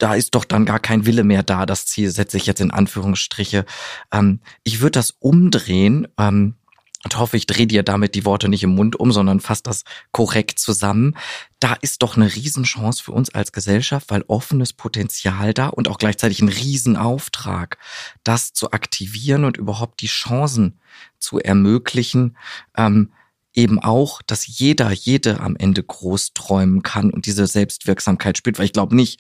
da 0.02 0.16
ist 0.16 0.34
doch 0.34 0.46
dann 0.46 0.66
gar 0.66 0.80
kein 0.80 1.06
Wille 1.06 1.24
mehr 1.24 1.44
da. 1.44 1.66
Das 1.66 1.86
Ziel 1.86 2.10
setze 2.10 2.38
ich 2.38 2.48
jetzt 2.48 2.60
in 2.60 2.72
Anführungsstriche. 2.72 3.66
Ähm, 4.12 4.40
ich 4.64 4.82
würde 4.82 4.92
das 4.92 5.12
umdrehen. 5.20 6.08
Ähm, 6.18 6.56
und 7.04 7.18
hoffe, 7.18 7.38
ich 7.38 7.48
drehe 7.48 7.68
dir 7.68 7.84
damit 7.84 8.16
die 8.16 8.26
Worte 8.26 8.48
nicht 8.48 8.64
im 8.64 8.76
Mund 8.76 9.00
um, 9.00 9.12
sondern 9.12 9.40
fasse 9.40 9.64
das 9.64 9.84
korrekt 10.12 10.60
zusammen. 10.60 11.16
Da 11.60 11.74
ist 11.74 12.04
doch 12.04 12.16
eine 12.16 12.34
Riesenchance 12.34 13.04
für 13.04 13.12
uns 13.12 13.34
als 13.34 13.52
Gesellschaft, 13.52 14.10
weil 14.10 14.24
offenes 14.28 14.74
Potenzial 14.74 15.54
da 15.54 15.68
und 15.68 15.88
auch 15.88 15.98
gleichzeitig 15.98 16.42
ein 16.42 16.50
Riesenauftrag, 16.50 17.78
das 18.24 18.54
zu 18.54 18.72
aktivieren 18.72 19.46
und 19.46 19.58
überhaupt 19.58 20.02
die 20.02 20.08
Chancen 20.08 20.80
zu 21.18 21.40
ermöglichen, 21.40 22.38
ähm, 22.78 23.12
eben 23.54 23.80
auch, 23.80 24.22
dass 24.22 24.48
jeder, 24.48 24.92
jede 24.92 25.40
am 25.40 25.56
Ende 25.56 25.84
groß 25.84 26.34
träumen 26.34 26.84
kann 26.84 27.10
und 27.10 27.26
diese 27.26 27.48
Selbstwirksamkeit 27.48 28.38
spürt, 28.38 28.60
weil 28.60 28.66
ich 28.66 28.74
glaube 28.74 28.96
nicht, 28.96 29.20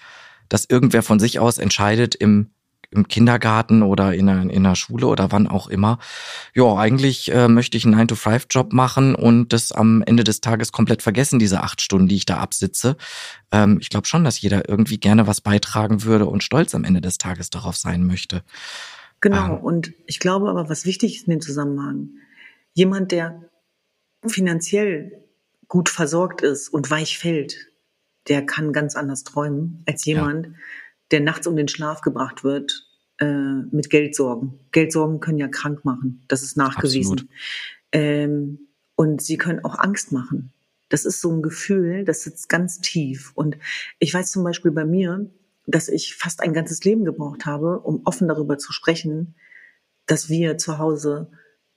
dass 0.49 0.65
irgendwer 0.65 1.03
von 1.03 1.19
sich 1.19 1.39
aus 1.39 1.57
entscheidet 1.57 2.15
im 2.15 2.51
im 2.91 3.07
Kindergarten 3.07 3.83
oder 3.83 4.13
in 4.13 4.29
einer, 4.29 4.41
in 4.41 4.65
einer 4.65 4.75
Schule 4.75 5.07
oder 5.07 5.31
wann 5.31 5.47
auch 5.47 5.67
immer. 5.67 5.97
Ja, 6.53 6.75
eigentlich 6.75 7.31
äh, 7.31 7.47
möchte 7.47 7.77
ich 7.77 7.85
einen 7.85 7.95
9-to-5-Job 7.95 8.73
machen 8.73 9.15
und 9.15 9.53
das 9.53 9.71
am 9.71 10.03
Ende 10.05 10.23
des 10.23 10.41
Tages 10.41 10.71
komplett 10.71 11.01
vergessen, 11.01 11.39
diese 11.39 11.61
acht 11.61 11.81
Stunden, 11.81 12.07
die 12.07 12.17
ich 12.17 12.25
da 12.25 12.37
absitze. 12.37 12.97
Ähm, 13.51 13.77
ich 13.81 13.89
glaube 13.89 14.07
schon, 14.07 14.23
dass 14.23 14.41
jeder 14.41 14.67
irgendwie 14.67 14.99
gerne 14.99 15.25
was 15.25 15.41
beitragen 15.41 16.03
würde 16.03 16.25
und 16.25 16.43
stolz 16.43 16.75
am 16.75 16.83
Ende 16.83 17.01
des 17.01 17.17
Tages 17.17 17.49
darauf 17.49 17.77
sein 17.77 18.05
möchte. 18.05 18.43
Genau, 19.21 19.55
ähm. 19.55 19.63
und 19.63 19.93
ich 20.05 20.19
glaube 20.19 20.49
aber, 20.49 20.69
was 20.69 20.85
wichtig 20.85 21.15
ist 21.15 21.27
in 21.27 21.31
dem 21.31 21.41
Zusammenhang, 21.41 22.09
jemand, 22.73 23.11
der 23.11 23.49
finanziell 24.27 25.23
gut 25.67 25.87
versorgt 25.87 26.41
ist 26.41 26.69
und 26.69 26.91
weich 26.91 27.17
fällt, 27.17 27.55
der 28.27 28.45
kann 28.45 28.73
ganz 28.73 28.95
anders 28.95 29.23
träumen 29.23 29.83
als 29.87 30.05
jemand, 30.05 30.47
ja 30.47 30.51
der 31.11 31.19
nachts 31.19 31.47
um 31.47 31.55
den 31.55 31.67
Schlaf 31.67 32.01
gebracht 32.01 32.43
wird, 32.43 32.87
äh, 33.19 33.25
mit 33.71 33.89
Geldsorgen. 33.89 34.59
Geldsorgen 34.71 35.19
können 35.19 35.37
ja 35.37 35.47
krank 35.47 35.85
machen. 35.85 36.23
Das 36.27 36.41
ist 36.41 36.57
nachgewiesen. 36.57 37.29
Ähm, 37.91 38.67
und 38.95 39.21
sie 39.21 39.37
können 39.37 39.63
auch 39.63 39.77
Angst 39.77 40.11
machen. 40.11 40.51
Das 40.89 41.05
ist 41.05 41.21
so 41.21 41.31
ein 41.31 41.41
Gefühl, 41.41 42.03
das 42.03 42.23
sitzt 42.23 42.49
ganz 42.49 42.81
tief. 42.81 43.31
Und 43.35 43.57
ich 43.99 44.13
weiß 44.13 44.31
zum 44.31 44.43
Beispiel 44.43 44.71
bei 44.71 44.85
mir, 44.85 45.29
dass 45.65 45.87
ich 45.87 46.15
fast 46.15 46.41
ein 46.41 46.53
ganzes 46.53 46.83
Leben 46.83 47.05
gebraucht 47.05 47.45
habe, 47.45 47.79
um 47.79 48.01
offen 48.05 48.27
darüber 48.27 48.57
zu 48.57 48.73
sprechen, 48.73 49.35
dass 50.05 50.29
wir 50.29 50.57
zu 50.57 50.77
Hause 50.79 51.31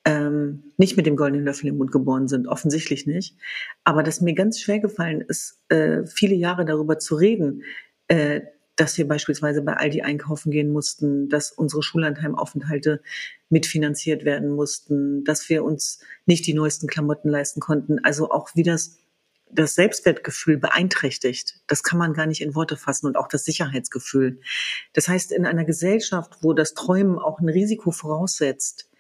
ähm, 0.05 0.73
nicht 0.77 0.97
mit 0.97 1.07
dem 1.07 1.17
goldenen 1.17 1.45
Löffel 1.45 1.69
im 1.69 1.79
Mund 1.79 1.93
geboren 1.93 2.29
sind, 2.29 2.47
offensichtlich 2.47 3.07
nicht. 3.07 3.37
Aber 3.85 4.03
dass 4.03 4.21
mir 4.21 4.35
ganz 4.35 4.61
schwer 4.61 4.81
gefallen 4.81 5.21
ist, 5.21 5.61
äh, 5.69 6.05
viele 6.07 6.35
Jahre 6.35 6.65
darüber 6.65 6.99
zu 6.99 7.15
reden, 7.15 7.63
äh, 8.09 8.43
dass 8.77 8.99
wir 8.99 9.07
beispielsweise 9.07 9.63
bei 9.63 9.75
Aldi 9.75 10.03
einkaufen 10.03 10.51
gehen 10.51 10.73
mussten, 10.73 11.29
dass 11.29 11.53
unsere 11.53 11.83
Schullandheimaufenthalte 11.83 13.03
mitfinanziert 13.49 14.25
werden 14.25 14.51
mussten, 14.51 15.25
dass 15.25 15.49
wir 15.49 15.65
uns 15.65 16.01
nicht 16.27 16.47
die 16.47 16.55
neuesten 16.55 16.87
Klamotten 16.87 17.29
leisten 17.29 17.61
konnten. 17.61 17.99
Also 18.05 18.31
auch 18.31 18.51
wie 18.55 18.63
das 18.63 18.99
das 19.55 19.75
Selbstwertgefühl 19.77 20.57
beeinträchtigt. 20.59 21.61
Das 21.69 21.83
kann 21.83 21.99
man 21.99 22.13
gar 22.13 22.27
nicht 22.27 22.43
in 22.43 22.55
Worte 22.55 22.77
fassen 22.77 23.07
und 23.07 23.17
auch 23.17 23.29
das 23.29 23.45
Sicherheitsgefühl. 23.45 24.41
Das 24.93 25.09
heißt, 25.09 25.31
in 25.33 25.47
einer 25.47 25.65
Gesellschaft, 25.65 26.39
wo 26.43 26.55
das 26.55 26.75
Träumen 26.75 27.19
auch 27.19 27.39
ein 27.39 27.49
Risiko 27.49 27.93
voraussetzt, 27.93 28.91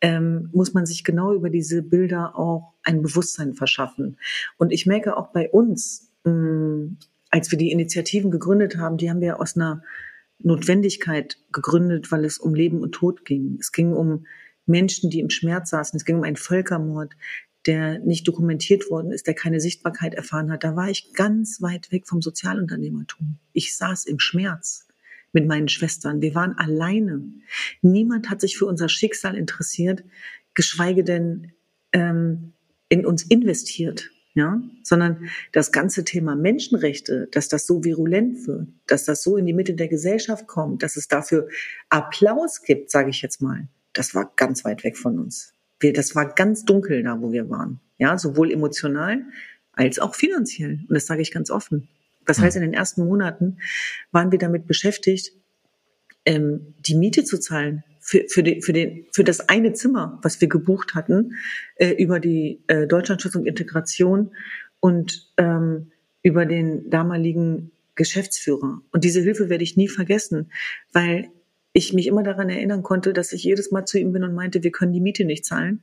ähm, 0.00 0.50
muss 0.52 0.72
man 0.74 0.86
sich 0.86 1.04
genau 1.04 1.32
über 1.32 1.50
diese 1.50 1.82
Bilder 1.82 2.38
auch 2.38 2.74
ein 2.82 3.02
Bewusstsein 3.02 3.54
verschaffen. 3.54 4.18
Und 4.56 4.72
ich 4.72 4.86
merke 4.86 5.16
auch 5.16 5.32
bei 5.32 5.50
uns, 5.50 6.12
mh, 6.24 6.32
mm, 6.32 6.98
als 7.34 7.50
wir 7.50 7.58
die 7.58 7.72
Initiativen 7.72 8.30
gegründet 8.30 8.76
haben, 8.76 8.96
die 8.96 9.10
haben 9.10 9.20
wir 9.20 9.40
aus 9.40 9.56
einer 9.56 9.82
Notwendigkeit 10.38 11.36
gegründet, 11.50 12.12
weil 12.12 12.24
es 12.24 12.38
um 12.38 12.54
Leben 12.54 12.80
und 12.80 12.92
Tod 12.92 13.24
ging. 13.24 13.56
Es 13.58 13.72
ging 13.72 13.92
um 13.92 14.26
Menschen, 14.66 15.10
die 15.10 15.18
im 15.18 15.30
Schmerz 15.30 15.70
saßen. 15.70 15.96
Es 15.96 16.04
ging 16.04 16.14
um 16.14 16.22
einen 16.22 16.36
Völkermord, 16.36 17.12
der 17.66 17.98
nicht 17.98 18.28
dokumentiert 18.28 18.88
worden 18.88 19.10
ist, 19.10 19.26
der 19.26 19.34
keine 19.34 19.58
Sichtbarkeit 19.58 20.14
erfahren 20.14 20.52
hat. 20.52 20.62
Da 20.62 20.76
war 20.76 20.90
ich 20.90 21.12
ganz 21.12 21.60
weit 21.60 21.90
weg 21.90 22.06
vom 22.06 22.22
Sozialunternehmertum. 22.22 23.40
Ich 23.52 23.76
saß 23.76 24.04
im 24.04 24.20
Schmerz 24.20 24.86
mit 25.32 25.48
meinen 25.48 25.66
Schwestern. 25.66 26.22
Wir 26.22 26.36
waren 26.36 26.56
alleine. 26.56 27.20
Niemand 27.82 28.30
hat 28.30 28.42
sich 28.42 28.56
für 28.56 28.66
unser 28.66 28.88
Schicksal 28.88 29.34
interessiert, 29.34 30.04
geschweige 30.54 31.02
denn 31.02 31.50
ähm, 31.90 32.52
in 32.88 33.04
uns 33.04 33.24
investiert. 33.24 34.12
Ja, 34.36 34.60
sondern 34.82 35.28
das 35.52 35.70
ganze 35.70 36.04
Thema 36.04 36.34
Menschenrechte, 36.34 37.28
dass 37.30 37.48
das 37.48 37.66
so 37.66 37.84
virulent 37.84 38.48
wird, 38.48 38.66
dass 38.88 39.04
das 39.04 39.22
so 39.22 39.36
in 39.36 39.46
die 39.46 39.52
Mitte 39.52 39.74
der 39.74 39.86
Gesellschaft 39.86 40.48
kommt, 40.48 40.82
dass 40.82 40.96
es 40.96 41.06
dafür 41.06 41.48
Applaus 41.88 42.62
gibt, 42.62 42.90
sage 42.90 43.10
ich 43.10 43.22
jetzt 43.22 43.40
mal, 43.40 43.68
das 43.92 44.12
war 44.12 44.32
ganz 44.34 44.64
weit 44.64 44.82
weg 44.82 44.98
von 44.98 45.20
uns. 45.20 45.52
Wir, 45.78 45.92
das 45.92 46.16
war 46.16 46.34
ganz 46.34 46.64
dunkel 46.64 47.04
da, 47.04 47.20
wo 47.20 47.30
wir 47.30 47.48
waren. 47.48 47.78
Ja, 47.96 48.18
sowohl 48.18 48.50
emotional 48.50 49.24
als 49.72 50.00
auch 50.00 50.16
finanziell. 50.16 50.80
Und 50.88 50.94
das 50.94 51.06
sage 51.06 51.22
ich 51.22 51.30
ganz 51.30 51.50
offen. 51.50 51.88
Das 52.26 52.40
heißt, 52.40 52.56
in 52.56 52.62
den 52.62 52.74
ersten 52.74 53.04
Monaten 53.04 53.58
waren 54.10 54.32
wir 54.32 54.38
damit 54.38 54.66
beschäftigt, 54.66 55.32
ähm, 56.26 56.74
die 56.80 56.94
Miete 56.94 57.24
zu 57.24 57.38
zahlen 57.38 57.84
für, 58.04 58.24
für, 58.28 58.42
den, 58.42 58.60
für, 58.60 58.74
den, 58.74 59.06
für 59.12 59.24
das 59.24 59.48
eine 59.48 59.72
Zimmer, 59.72 60.18
was 60.22 60.38
wir 60.42 60.48
gebucht 60.48 60.94
hatten, 60.94 61.36
äh, 61.76 61.90
über 61.90 62.20
die 62.20 62.60
äh, 62.66 62.86
Deutschlandschutz 62.86 63.34
und 63.34 63.46
Integration 63.46 64.30
und 64.78 65.32
ähm, 65.38 65.90
über 66.22 66.44
den 66.44 66.90
damaligen 66.90 67.70
Geschäftsführer. 67.94 68.82
Und 68.92 69.04
diese 69.04 69.22
Hilfe 69.22 69.48
werde 69.48 69.64
ich 69.64 69.78
nie 69.78 69.88
vergessen, 69.88 70.50
weil 70.92 71.30
ich 71.72 71.94
mich 71.94 72.06
immer 72.06 72.22
daran 72.22 72.50
erinnern 72.50 72.82
konnte, 72.82 73.14
dass 73.14 73.32
ich 73.32 73.42
jedes 73.42 73.70
Mal 73.70 73.86
zu 73.86 73.98
ihm 73.98 74.12
bin 74.12 74.22
und 74.22 74.34
meinte, 74.34 74.62
wir 74.62 74.70
können 74.70 74.92
die 74.92 75.00
Miete 75.00 75.24
nicht 75.24 75.46
zahlen. 75.46 75.82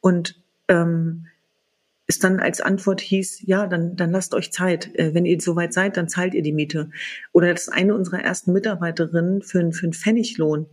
Und 0.00 0.42
ähm, 0.66 1.26
es 2.08 2.18
dann 2.18 2.40
als 2.40 2.60
Antwort 2.60 3.00
hieß, 3.00 3.42
ja, 3.46 3.68
dann, 3.68 3.94
dann 3.94 4.10
lasst 4.10 4.34
euch 4.34 4.50
Zeit. 4.50 4.92
Äh, 4.96 5.14
wenn 5.14 5.24
ihr 5.24 5.40
soweit 5.40 5.72
seid, 5.72 5.96
dann 5.96 6.08
zahlt 6.08 6.34
ihr 6.34 6.42
die 6.42 6.52
Miete. 6.52 6.90
Oder 7.30 7.52
dass 7.52 7.68
eine 7.68 7.94
unserer 7.94 8.20
ersten 8.20 8.52
Mitarbeiterinnen 8.52 9.42
für, 9.42 9.70
für 9.70 9.84
einen 9.84 9.92
Pfenniglohn 9.92 10.66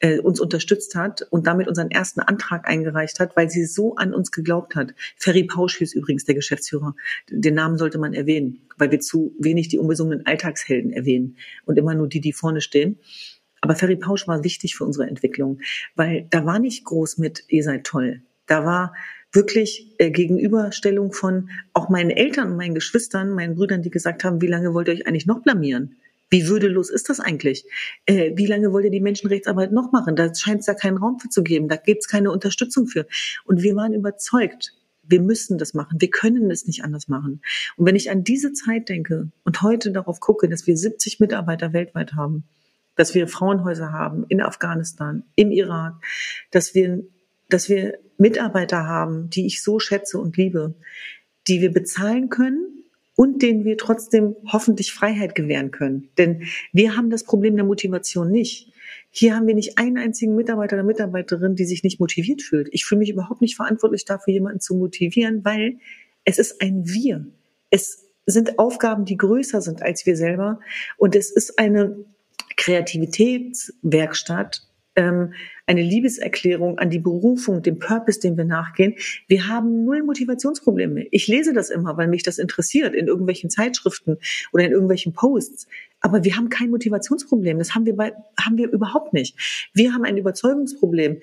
äh, 0.00 0.18
uns 0.18 0.40
unterstützt 0.40 0.94
hat 0.94 1.22
und 1.30 1.46
damit 1.46 1.68
unseren 1.68 1.90
ersten 1.90 2.20
Antrag 2.20 2.68
eingereicht 2.68 3.20
hat, 3.20 3.36
weil 3.36 3.48
sie 3.50 3.64
so 3.64 3.96
an 3.96 4.14
uns 4.14 4.30
geglaubt 4.30 4.74
hat. 4.74 4.94
Ferry 5.16 5.44
Pausch 5.44 5.78
hieß 5.78 5.94
übrigens 5.94 6.24
der 6.24 6.34
Geschäftsführer. 6.34 6.94
Den 7.30 7.54
Namen 7.54 7.78
sollte 7.78 7.98
man 7.98 8.14
erwähnen, 8.14 8.66
weil 8.76 8.90
wir 8.90 9.00
zu 9.00 9.34
wenig 9.38 9.68
die 9.68 9.78
unbesungenen 9.78 10.26
Alltagshelden 10.26 10.92
erwähnen 10.92 11.36
und 11.64 11.78
immer 11.78 11.94
nur 11.94 12.08
die, 12.08 12.20
die 12.20 12.32
vorne 12.32 12.60
stehen. 12.60 12.98
Aber 13.60 13.74
Ferry 13.74 13.96
Pausch 13.96 14.28
war 14.28 14.44
wichtig 14.44 14.76
für 14.76 14.84
unsere 14.84 15.08
Entwicklung, 15.08 15.60
weil 15.94 16.26
da 16.30 16.44
war 16.44 16.58
nicht 16.58 16.84
groß 16.84 17.18
mit, 17.18 17.44
ihr 17.48 17.64
seid 17.64 17.84
toll. 17.84 18.22
Da 18.46 18.64
war 18.64 18.94
wirklich 19.32 19.94
äh, 19.98 20.10
Gegenüberstellung 20.10 21.12
von 21.12 21.50
auch 21.72 21.88
meinen 21.88 22.10
Eltern 22.10 22.56
meinen 22.56 22.74
Geschwistern, 22.74 23.30
meinen 23.30 23.54
Brüdern, 23.54 23.82
die 23.82 23.90
gesagt 23.90 24.24
haben, 24.24 24.40
wie 24.40 24.46
lange 24.46 24.72
wollt 24.72 24.88
ihr 24.88 24.94
euch 24.94 25.06
eigentlich 25.06 25.26
noch 25.26 25.42
blamieren? 25.42 25.96
Wie 26.28 26.48
würdelos 26.48 26.90
ist 26.90 27.08
das 27.08 27.20
eigentlich? 27.20 27.64
Äh, 28.04 28.32
wie 28.34 28.46
lange 28.46 28.72
wollt 28.72 28.84
ihr 28.84 28.90
die 28.90 29.00
Menschenrechtsarbeit 29.00 29.72
noch 29.72 29.92
machen? 29.92 30.16
Da 30.16 30.34
scheint 30.34 30.60
es 30.60 30.66
ja 30.66 30.74
keinen 30.74 30.96
Raum 30.96 31.20
für 31.20 31.28
zu 31.28 31.42
geben. 31.42 31.68
Da 31.68 31.76
gibt 31.76 32.02
es 32.02 32.08
keine 32.08 32.32
Unterstützung 32.32 32.86
für. 32.86 33.06
Und 33.44 33.62
wir 33.62 33.76
waren 33.76 33.92
überzeugt, 33.92 34.72
wir 35.08 35.20
müssen 35.20 35.56
das 35.56 35.72
machen. 35.72 36.00
Wir 36.00 36.10
können 36.10 36.50
es 36.50 36.66
nicht 36.66 36.82
anders 36.82 37.06
machen. 37.06 37.42
Und 37.76 37.86
wenn 37.86 37.94
ich 37.94 38.10
an 38.10 38.24
diese 38.24 38.52
Zeit 38.52 38.88
denke 38.88 39.30
und 39.44 39.62
heute 39.62 39.92
darauf 39.92 40.18
gucke, 40.18 40.48
dass 40.48 40.66
wir 40.66 40.76
70 40.76 41.20
Mitarbeiter 41.20 41.72
weltweit 41.72 42.14
haben, 42.14 42.44
dass 42.96 43.14
wir 43.14 43.28
Frauenhäuser 43.28 43.92
haben 43.92 44.24
in 44.28 44.40
Afghanistan, 44.40 45.22
im 45.36 45.52
Irak, 45.52 45.94
dass 46.50 46.74
wir, 46.74 47.04
dass 47.48 47.68
wir 47.68 47.98
Mitarbeiter 48.18 48.86
haben, 48.86 49.30
die 49.30 49.46
ich 49.46 49.62
so 49.62 49.78
schätze 49.78 50.18
und 50.18 50.36
liebe, 50.36 50.74
die 51.46 51.60
wir 51.60 51.72
bezahlen 51.72 52.30
können 52.30 52.75
und 53.16 53.42
denen 53.42 53.64
wir 53.64 53.78
trotzdem 53.78 54.36
hoffentlich 54.46 54.92
Freiheit 54.92 55.34
gewähren 55.34 55.70
können. 55.70 56.10
Denn 56.18 56.42
wir 56.72 56.96
haben 56.96 57.10
das 57.10 57.24
Problem 57.24 57.56
der 57.56 57.64
Motivation 57.64 58.30
nicht. 58.30 58.72
Hier 59.10 59.34
haben 59.34 59.46
wir 59.46 59.54
nicht 59.54 59.78
einen 59.78 59.96
einzigen 59.96 60.36
Mitarbeiter 60.36 60.76
oder 60.76 60.84
Mitarbeiterin, 60.84 61.56
die 61.56 61.64
sich 61.64 61.82
nicht 61.82 61.98
motiviert 61.98 62.42
fühlt. 62.42 62.68
Ich 62.72 62.84
fühle 62.84 62.98
mich 63.00 63.10
überhaupt 63.10 63.40
nicht 63.40 63.56
verantwortlich 63.56 64.04
dafür, 64.04 64.34
jemanden 64.34 64.60
zu 64.60 64.76
motivieren, 64.76 65.44
weil 65.44 65.78
es 66.24 66.38
ist 66.38 66.60
ein 66.60 66.86
Wir. 66.86 67.26
Es 67.70 68.04
sind 68.26 68.58
Aufgaben, 68.58 69.06
die 69.06 69.16
größer 69.16 69.62
sind 69.62 69.82
als 69.82 70.04
wir 70.04 70.16
selber. 70.16 70.60
Und 70.98 71.16
es 71.16 71.30
ist 71.30 71.58
eine 71.58 71.96
Kreativitätswerkstatt, 72.56 74.68
ähm, 74.96 75.34
eine 75.66 75.82
Liebeserklärung 75.82 76.78
an 76.78 76.90
die 76.90 76.98
Berufung, 76.98 77.62
dem 77.62 77.78
Purpose, 77.78 78.20
dem 78.20 78.36
wir 78.36 78.44
nachgehen. 78.44 78.94
Wir 79.28 79.48
haben 79.48 79.84
null 79.84 80.02
Motivationsprobleme. 80.02 81.06
Ich 81.10 81.28
lese 81.28 81.52
das 81.52 81.70
immer, 81.70 81.96
weil 81.96 82.08
mich 82.08 82.22
das 82.22 82.38
interessiert 82.38 82.94
in 82.94 83.06
irgendwelchen 83.06 83.50
Zeitschriften 83.50 84.18
oder 84.52 84.64
in 84.64 84.72
irgendwelchen 84.72 85.12
Posts. 85.12 85.68
Aber 86.00 86.24
wir 86.24 86.36
haben 86.36 86.48
kein 86.48 86.70
Motivationsproblem. 86.70 87.58
Das 87.58 87.74
haben 87.74 87.86
wir 87.86 87.96
bei, 87.96 88.12
haben 88.40 88.56
wir 88.56 88.70
überhaupt 88.70 89.12
nicht. 89.12 89.70
Wir 89.74 89.92
haben 89.92 90.04
ein 90.04 90.16
Überzeugungsproblem. 90.16 91.20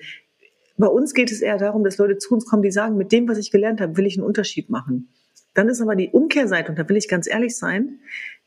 Bei 0.76 0.88
uns 0.88 1.14
geht 1.14 1.30
es 1.30 1.40
eher 1.40 1.58
darum, 1.58 1.84
dass 1.84 1.98
Leute 1.98 2.18
zu 2.18 2.34
uns 2.34 2.46
kommen, 2.46 2.62
die 2.62 2.72
sagen, 2.72 2.96
mit 2.96 3.12
dem, 3.12 3.28
was 3.28 3.38
ich 3.38 3.50
gelernt 3.50 3.80
habe, 3.80 3.96
will 3.96 4.06
ich 4.06 4.16
einen 4.16 4.26
Unterschied 4.26 4.70
machen. 4.70 5.08
Dann 5.54 5.68
ist 5.68 5.80
aber 5.80 5.94
die 5.94 6.10
Umkehrseite, 6.10 6.70
und 6.70 6.78
da 6.78 6.88
will 6.88 6.96
ich 6.96 7.08
ganz 7.08 7.28
ehrlich 7.28 7.56
sein, 7.56 8.00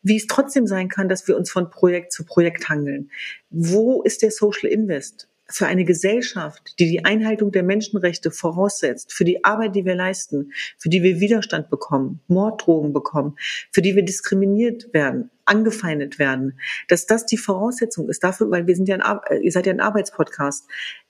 wie 0.08 0.18
es 0.18 0.28
trotzdem 0.28 0.68
sein 0.68 0.90
kann, 0.90 1.10
dass 1.10 1.28
wir 1.28 1.38
uns 1.38 1.52
von 1.52 1.70
Projekt 1.70 2.12
zu 2.12 2.26
Projekt 2.26 2.70
hangeln. 2.70 3.12
Wo 3.50 4.02
ist 4.04 4.22
der 4.22 4.32
Social 4.32 4.70
Invest? 4.70 5.28
für 5.50 5.68
eine 5.68 5.86
Gesellschaft, 5.86 6.78
die 6.80 6.90
die 6.90 7.06
Einhaltung 7.06 7.52
der 7.52 7.64
Menschenrechte 7.64 8.32
voraussetzt, 8.32 9.14
für 9.14 9.24
die 9.24 9.44
Arbeit, 9.46 9.76
die 9.76 9.86
wir 9.86 9.96
leisten, 9.96 10.52
für 10.78 10.90
die 10.90 11.04
wir 11.04 11.20
Widerstand 11.20 11.70
bekommen, 11.70 12.20
Morddrogen 12.28 12.92
bekommen, 12.92 13.38
für 13.72 13.82
die 13.82 13.96
wir 13.96 14.04
diskriminiert 14.04 14.94
werden, 14.94 15.30
angefeindet 15.46 16.20
werden, 16.20 16.60
dass 16.90 17.06
das 17.06 17.26
die 17.26 17.38
Voraussetzung 17.38 18.10
ist 18.10 18.24
dafür, 18.24 18.52
weil 18.52 18.68
wir 18.68 18.76
sind 18.76 18.90
ja 18.90 18.98
ein, 18.98 19.42
ihr 19.42 19.52
seid 19.52 19.66
ja 19.66 19.74
ein 19.74 19.80
Arbeitspodcast. 19.80 20.68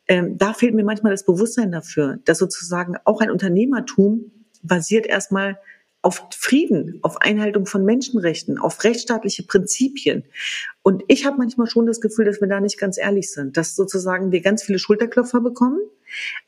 Ähm, 0.07 0.37
da 0.37 0.53
fehlt 0.53 0.75
mir 0.75 0.85
manchmal 0.85 1.11
das 1.11 1.25
Bewusstsein 1.25 1.71
dafür, 1.71 2.19
dass 2.25 2.37
sozusagen 2.37 2.95
auch 3.05 3.21
ein 3.21 3.31
Unternehmertum 3.31 4.31
basiert 4.61 5.07
erstmal 5.07 5.59
auf 6.07 6.25
Frieden, 6.31 6.99
auf 7.01 7.19
Einhaltung 7.21 7.65
von 7.65 7.83
Menschenrechten, 7.83 8.57
auf 8.57 8.81
rechtsstaatliche 8.85 9.43
Prinzipien. 9.43 10.23
Und 10.81 11.03
ich 11.09 11.25
habe 11.25 11.35
manchmal 11.37 11.67
schon 11.67 11.85
das 11.85 11.99
Gefühl, 11.99 12.23
dass 12.23 12.39
wir 12.39 12.47
da 12.47 12.61
nicht 12.61 12.79
ganz 12.79 12.97
ehrlich 12.97 13.29
sind, 13.29 13.57
dass 13.57 13.75
sozusagen 13.75 14.31
wir 14.31 14.39
ganz 14.39 14.63
viele 14.63 14.79
Schulterklopfer 14.79 15.41
bekommen, 15.41 15.81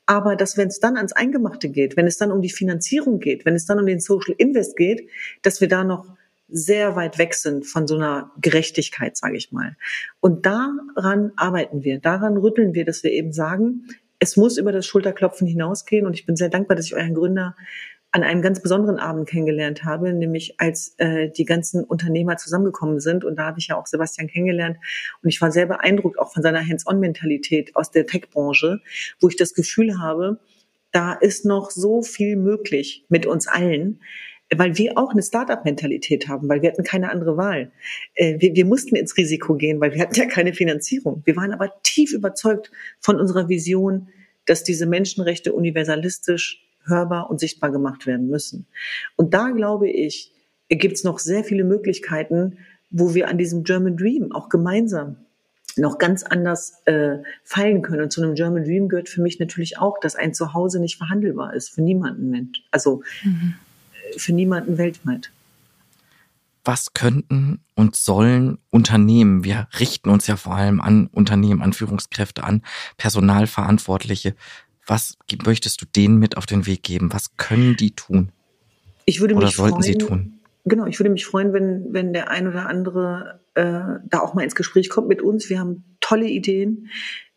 aber 0.06 0.38
dass 0.38 0.56
wenn 0.56 0.69
es 0.69 0.80
dann 0.80 0.95
ans 0.95 1.12
Eingemachte 1.12 1.67
geht, 1.67 1.98
wenn 1.98 2.08
es 2.08 2.15
dann 2.15 2.32
um 2.32 2.41
die 2.41 2.50
Finanzierung 2.50 3.19
geht, 3.19 3.45
wenn 3.45 3.54
es 3.54 3.65
dann 3.65 3.80
um 3.80 3.86
den 3.86 4.00
Social 4.00 4.34
Invest 4.38 4.78
geht, 4.78 5.10
dass 5.41 5.60
wir 5.60 5.67
da 5.67 5.84
noch 5.84 6.06
sehr 6.48 6.95
weit 6.95 7.17
weg 7.17 7.34
sind 7.34 7.65
von 7.65 7.86
so 7.86 7.95
einer 7.95 8.32
Gerechtigkeit, 8.39 9.17
sage 9.17 9.36
ich 9.36 9.52
mal. 9.52 9.76
Und 10.22 10.45
daran 10.45 11.34
arbeiten 11.36 11.84
wir, 11.84 12.00
daran 12.00 12.38
rütteln 12.38 12.74
wir, 12.74 12.86
dass 12.86 13.04
wir 13.04 13.12
eben 13.12 13.34
sagen, 13.34 13.89
es 14.19 14.36
muss 14.36 14.58
über 14.58 14.72
das 14.72 14.86
Schulterklopfen 14.86 15.48
hinausgehen. 15.48 16.06
Und 16.06 16.13
ich 16.13 16.26
bin 16.26 16.36
sehr 16.36 16.50
dankbar, 16.50 16.76
dass 16.76 16.86
ich 16.86 16.95
euren 16.95 17.15
Gründer 17.15 17.56
an 18.12 18.24
einem 18.24 18.41
ganz 18.41 18.62
besonderen 18.62 18.98
Abend 18.98 19.30
kennengelernt 19.30 19.84
habe, 19.84 20.13
nämlich 20.13 20.60
als 20.60 20.95
äh, 20.98 21.30
die 21.30 21.45
ganzen 21.45 21.84
Unternehmer 21.84 22.38
zusammengekommen 22.38 23.00
sind. 23.00 23.24
Und 23.24 23.36
da 23.36 23.45
habe 23.45 23.60
ich 23.60 23.67
ja 23.67 23.78
auch 23.78 23.86
Sebastian 23.86 24.28
kennengelernt. 24.28 24.78
Und 25.22 25.30
ich 25.30 25.39
war 25.41 25.52
sehr 25.52 25.67
beeindruckt 25.67 26.17
auch 26.17 26.34
von 26.34 26.41
seiner 26.41 26.65
Hands-on-Mentalität 26.65 27.76
aus 27.76 27.91
der 27.91 28.08
Tech-Branche, 28.08 28.82
wo 29.19 29.28
ich 29.28 29.36
das 29.36 29.54
Gefühl 29.54 30.00
habe, 30.00 30.39
da 30.91 31.13
ist 31.13 31.45
noch 31.45 31.69
so 31.69 32.02
viel 32.02 32.36
möglich 32.36 33.06
mit 33.10 33.28
uns 33.28 33.48
allen, 33.48 34.02
weil 34.56 34.76
wir 34.80 34.98
auch 34.98 35.12
eine 35.12 35.22
Startup-Mentalität 35.22 36.28
haben, 36.28 36.50
weil 36.50 36.63
wir 36.63 36.72
hatten 36.72 36.84
keine 36.84 37.12
andere 37.12 37.38
Wahl. 37.38 37.72
Äh, 38.15 38.39
wir, 38.39 38.56
wir 38.56 38.65
mussten 38.65 38.95
ins 38.95 39.17
Risiko 39.17 39.54
gehen, 39.54 39.80
weil 39.80 39.93
wir 39.93 40.02
hatten 40.02 40.15
ja 40.15 40.26
keine 40.26 40.54
Finanzierung. 40.54 41.22
Wir 41.26 41.36
waren 41.36 41.52
aber 41.52 41.72
tief 41.84 42.13
überzeugt 42.13 42.72
von 43.00 43.19
unserer 43.19 43.50
Vision, 43.50 44.10
dass 44.45 44.63
diese 44.63 44.88
Menschenrechte 44.88 45.54
universalistisch 45.54 46.65
hörbar 46.86 47.30
und 47.30 47.39
sichtbar 47.39 47.72
gemacht 47.72 48.08
werden 48.08 48.28
müssen. 48.28 48.65
Und 49.15 49.34
da 49.34 49.50
glaube 49.50 49.89
ich, 49.89 50.34
gibt 50.70 50.96
es 50.96 51.04
noch 51.04 51.20
sehr 51.20 51.44
viele 51.44 51.63
Möglichkeiten, 51.63 52.58
wo 52.89 53.13
wir 53.13 53.28
an 53.28 53.38
diesem 53.38 53.63
German 53.63 53.98
Dream 53.98 54.32
auch 54.32 54.50
gemeinsam 54.50 55.18
noch 55.78 55.98
ganz 55.98 56.24
anders 56.24 56.82
äh, 56.86 57.18
feilen 57.44 57.82
können. 57.82 58.04
Und 58.04 58.12
zu 58.12 58.22
einem 58.22 58.36
German 58.36 58.63
Dream 58.63 58.88
gehört 58.89 59.10
für 59.10 59.22
mich 59.22 59.39
natürlich 59.39 59.78
auch, 59.78 60.00
dass 60.00 60.15
ein 60.15 60.34
Zuhause 60.34 60.80
nicht 60.80 60.98
verhandelbar 60.98 61.54
ist 61.54 61.70
für 61.70 61.82
niemanden 61.82 62.30
Mensch. 62.30 62.63
Also 62.72 63.02
mhm. 63.24 63.56
für 64.18 64.34
niemanden 64.34 64.78
weltweit. 64.78 65.32
Was 66.65 66.94
könnten 66.94 67.62
und 67.76 67.96
sollen 67.96 68.58
Unternehmen, 68.70 69.44
wir 69.44 69.68
richten 69.80 70.10
uns 70.10 70.28
ja 70.28 70.36
vor 70.36 70.56
allem 70.56 70.82
an 70.82 71.08
Unternehmen, 71.08 71.62
an 71.62 71.74
Führungskräfte, 71.74 72.44
an 72.44 72.63
Personalverantwortliche, 72.98 74.36
was 74.89 75.17
möchtest 75.45 75.82
du 75.82 75.86
denen 75.86 76.17
mit 76.17 76.38
auf 76.38 76.45
den 76.45 76.65
Weg 76.65 76.84
geben? 76.84 77.13
Was 77.13 77.38
können 77.38 77.75
die 77.75 77.91
tun? 77.91 78.32
Ich 79.06 79.21
würde 79.21 79.36
oder 79.36 79.45
mich 79.45 79.56
sollten 79.56 79.82
freuen, 79.82 79.84
sie 79.84 79.97
tun? 79.97 80.39
Genau, 80.65 80.86
ich 80.86 80.99
würde 80.99 81.10
mich 81.10 81.25
freuen, 81.25 81.54
wenn, 81.54 81.93
wenn 81.93 82.13
der 82.13 82.30
ein 82.30 82.47
oder 82.47 82.67
andere 82.67 83.39
äh, 83.54 83.99
da 84.06 84.19
auch 84.19 84.34
mal 84.34 84.43
ins 84.43 84.56
Gespräch 84.56 84.89
kommt 84.89 85.08
mit 85.08 85.21
uns. 85.21 85.49
Wir 85.49 85.60
haben 85.60 85.84
tolle 85.99 86.28
Ideen. 86.28 86.89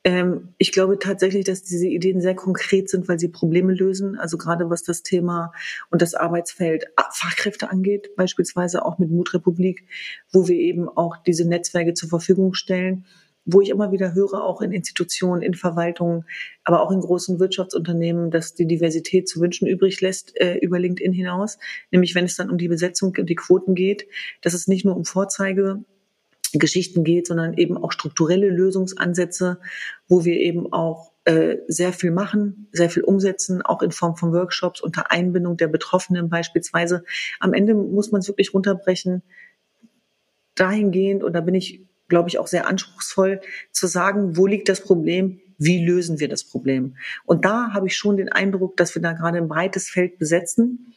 Ähm, 0.05 0.49
ich 0.59 0.73
glaube 0.73 0.99
tatsächlich, 0.99 1.45
dass 1.45 1.63
diese 1.63 1.87
Ideen 1.87 2.21
sehr 2.21 2.35
konkret 2.35 2.91
sind, 2.91 3.09
weil 3.09 3.19
sie 3.19 3.29
Probleme 3.29 3.73
lösen. 3.73 4.19
Also 4.19 4.37
gerade 4.37 4.69
was 4.69 4.83
das 4.83 5.03
Thema 5.03 5.53
und 5.91 6.03
das 6.03 6.15
Arbeitsfeld 6.15 6.87
Fachkräfte 7.13 7.71
angeht, 7.71 8.17
beispielsweise 8.17 8.85
auch 8.85 8.99
mit 8.99 9.11
Mutrepublik, 9.11 9.87
wo 10.33 10.49
wir 10.49 10.57
eben 10.57 10.89
auch 10.89 11.17
diese 11.19 11.47
Netzwerke 11.47 11.95
zur 11.95 12.09
Verfügung 12.09 12.55
stellen 12.55 13.05
wo 13.45 13.61
ich 13.61 13.71
immer 13.71 13.91
wieder 13.93 14.15
höre, 14.15 14.45
auch 14.45 14.61
in 14.61 14.73
Institutionen, 14.73 15.43
in 15.43 15.55
Verwaltungen, 15.55 16.25
aber 16.65 16.81
auch 16.83 16.91
in 16.91 17.01
großen 17.01 17.41
Wirtschaftsunternehmen, 17.41 18.31
dass 18.31 18.55
die 18.55 18.67
Diversität 18.67 19.29
zu 19.29 19.41
wünschen 19.41 19.67
übrig 19.67 20.01
lässt 20.01 20.39
äh, 20.41 20.57
über 20.59 20.79
LinkedIn 20.79 21.13
hinaus. 21.13 21.59
Nämlich 21.91 22.15
wenn 22.15 22.25
es 22.25 22.37
dann 22.37 22.51
um 22.51 22.59
die 22.59 22.69
Besetzung 22.69 23.15
und 23.19 23.29
die 23.29 23.35
Quoten 23.35 23.75
geht, 23.75 24.07
dass 24.43 24.55
es 24.55 24.69
nicht 24.69 24.85
nur 24.85 24.97
um 24.97 25.05
Vorzeige 25.05 25.85
Geschichten 26.53 27.03
geht, 27.05 27.27
sondern 27.27 27.55
eben 27.55 27.77
auch 27.77 27.93
strukturelle 27.93 28.49
Lösungsansätze, 28.49 29.59
wo 30.09 30.25
wir 30.25 30.37
eben 30.37 30.73
auch 30.73 31.13
äh, 31.25 31.59
sehr 31.69 31.93
viel 31.93 32.11
machen, 32.11 32.69
sehr 32.73 32.91
viel 32.91 33.05
umsetzen, 33.05 33.63
auch 33.63 33.83
in 33.83 33.91
Form 33.91 34.17
von 34.17 34.33
Workshops 34.33 34.81
unter 34.81 35.11
Einbindung 35.11 35.57
der 35.57 35.69
Betroffenen 35.69 36.29
beispielsweise. 36.29 37.05
Am 37.41 37.55
Ende 37.55 37.75
muss 37.75 38.13
man 38.13 38.21
es 38.21 38.29
wirklich 38.29 38.53
runterbrechen, 38.53 39.23
dahingehend, 40.55 41.25
und 41.25 41.33
da 41.33 41.41
bin 41.41 41.55
ich, 41.55 41.81
glaube 42.13 42.29
ich, 42.29 42.39
auch 42.39 42.47
sehr 42.47 42.67
anspruchsvoll, 42.67 43.41
zu 43.71 43.87
sagen, 43.87 44.37
wo 44.37 44.47
liegt 44.47 44.69
das 44.69 44.83
Problem, 44.83 45.41
wie 45.57 45.83
lösen 45.83 46.21
wir 46.21 46.29
das 46.29 46.45
Problem. 46.45 46.97
Und 47.25 47.47
da 47.47 47.73
habe 47.73 47.87
ich 47.87 47.97
schon 47.97 48.19
den 48.19 48.29
Eindruck, 48.29 48.77
dass 48.77 48.95
wir 48.95 49.01
da 49.01 49.15
gerade 49.15 49.39
ein 49.39 49.49
breites 49.49 49.89
Feld 49.89 50.19
besetzen. 50.19 50.93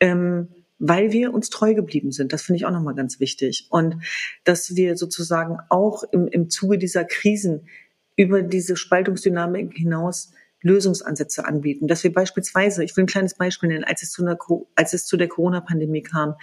Ähm, 0.00 0.48
weil 0.80 1.12
wir 1.12 1.34
uns 1.34 1.50
treu 1.50 1.74
geblieben 1.74 2.12
sind. 2.12 2.32
Das 2.32 2.42
finde 2.42 2.58
ich 2.58 2.66
auch 2.66 2.70
nochmal 2.70 2.94
ganz 2.94 3.20
wichtig. 3.20 3.66
Und 3.70 3.96
dass 4.44 4.76
wir 4.76 4.96
sozusagen 4.96 5.58
auch 5.68 6.04
im, 6.12 6.28
im 6.28 6.50
Zuge 6.50 6.78
dieser 6.78 7.04
Krisen 7.04 7.68
über 8.16 8.42
diese 8.42 8.76
Spaltungsdynamik 8.76 9.74
hinaus 9.74 10.32
Lösungsansätze 10.62 11.44
anbieten. 11.44 11.88
Dass 11.88 12.04
wir 12.04 12.12
beispielsweise, 12.12 12.84
ich 12.84 12.96
will 12.96 13.04
ein 13.04 13.08
kleines 13.08 13.34
Beispiel 13.34 13.68
nennen, 13.68 13.84
als 13.84 14.02
es 14.02 14.10
zu, 14.10 14.22
einer, 14.22 14.38
als 14.74 14.92
es 14.92 15.06
zu 15.06 15.16
der 15.16 15.28
Corona-Pandemie 15.28 16.02
kam, 16.02 16.34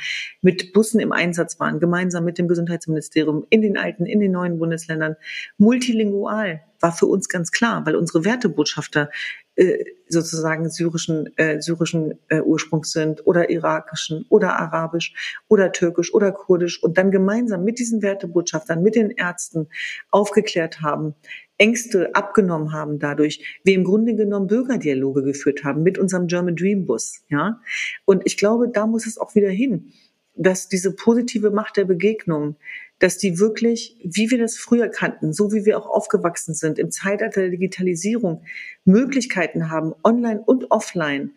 mit 0.42 0.74
Bussen 0.74 1.00
im 1.00 1.12
Einsatz 1.12 1.60
waren, 1.60 1.80
gemeinsam 1.80 2.26
mit 2.26 2.38
dem 2.38 2.48
Gesundheitsministerium 2.48 3.46
in 3.50 3.62
den 3.62 3.78
alten, 3.78 4.06
in 4.06 4.20
den 4.20 4.32
neuen 4.32 4.60
Bundesländern, 4.60 5.16
multilingual 5.58 6.62
war 6.80 6.92
für 6.92 7.08
uns 7.08 7.30
ganz 7.30 7.52
klar, 7.52 7.86
weil 7.86 7.96
unsere 7.96 8.26
Wertebotschafter 8.26 9.10
äh, 9.56 9.86
sozusagen 10.08 10.70
syrischen, 10.70 11.36
äh, 11.38 11.62
syrischen 11.62 12.20
äh, 12.28 12.42
Ursprungs 12.42 12.92
sind 12.92 13.26
oder 13.26 13.50
irakischen 13.50 14.26
oder 14.30 14.60
arabisch 14.60 15.14
oder 15.48 15.72
türkisch 15.72 16.14
oder 16.14 16.32
kurdisch 16.32 16.84
und 16.84 16.98
dann 16.98 17.10
gemeinsam 17.10 17.64
mit 17.64 17.80
diesen 17.80 18.02
Wertebotschaftern, 18.02 18.84
mit 18.84 18.96
den 18.96 19.12
Ärzten 19.12 19.68
aufgeklärt 20.12 20.82
haben, 20.82 21.16
Ängste 21.58 22.14
abgenommen 22.16 22.74
haben 22.74 23.00
dadurch, 23.00 23.60
wir 23.64 23.76
im 23.76 23.84
Grunde 23.84 24.16
genommen 24.16 24.48
Bürgerdialoge 24.48 25.24
geführt 25.24 25.64
haben 25.64 25.84
mit 25.84 25.98
unserem 25.98 26.28
German 26.28 26.56
Dream 26.56 26.86
Bus, 26.86 27.24
ja. 27.30 27.62
Und 28.06 28.24
ich 28.26 28.38
glaube, 28.38 28.70
da 28.70 28.88
muss 28.88 29.08
es 29.08 29.18
auch 29.18 29.36
wieder 29.36 29.50
hin, 29.50 29.94
dass 30.36 30.68
diese 30.68 30.94
positive 30.94 31.52
Macht 31.52 31.78
der 31.78 31.86
Begegnung, 31.86 32.58
dass 33.00 33.18
die 33.18 33.40
wirklich, 33.40 33.98
wie 34.04 34.30
wir 34.32 34.38
das 34.38 34.58
früher 34.58 34.90
kannten, 34.90 35.34
so 35.34 35.54
wie 35.54 35.66
wir 35.66 35.78
auch 35.78 35.88
aufgewachsen 35.88 36.54
sind, 36.54 36.78
im 36.78 36.92
Zeitalter 36.92 37.42
der 37.42 37.50
Digitalisierung, 37.50 38.44
Möglichkeiten 38.84 39.70
haben, 39.70 39.94
online 40.04 40.42
und 40.42 40.72
offline, 40.72 41.32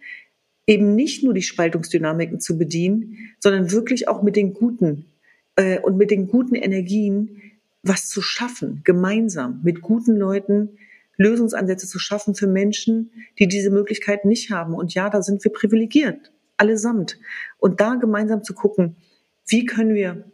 eben 0.67 0.95
nicht 0.95 1.25
nur 1.25 1.35
die 1.35 1.43
Spaltungsdynamiken 1.43 2.41
zu 2.41 2.59
bedienen, 2.59 3.17
sondern 3.41 3.71
wirklich 3.71 4.09
auch 4.09 4.23
mit 4.23 4.37
den 4.37 4.53
guten 4.53 5.07
äh, 5.57 5.81
und 5.81 5.97
mit 5.97 6.11
den 6.11 6.29
guten 6.29 6.55
Energien 6.55 7.43
was 7.83 8.09
zu 8.09 8.23
schaffen, 8.23 8.83
gemeinsam 8.85 9.61
mit 9.63 9.81
guten 9.81 10.17
Leuten 10.17 10.79
Lösungsansätze 11.17 11.87
zu 11.89 11.99
schaffen 11.99 12.35
für 12.35 12.47
Menschen, 12.47 13.11
die 13.39 13.49
diese 13.49 13.71
Möglichkeit 13.71 14.25
nicht 14.25 14.51
haben. 14.51 14.75
Und 14.75 14.95
ja, 14.95 15.11
da 15.11 15.21
sind 15.21 15.43
wir 15.45 15.53
privilegiert, 15.53 16.33
allesamt. 16.57 17.19
Und 17.59 17.81
da 17.81 17.97
gemeinsam 17.97 18.45
zu 18.45 18.55
gucken, 18.55 18.97
wie 19.47 19.65
können 19.65 19.95
wir 19.95 20.25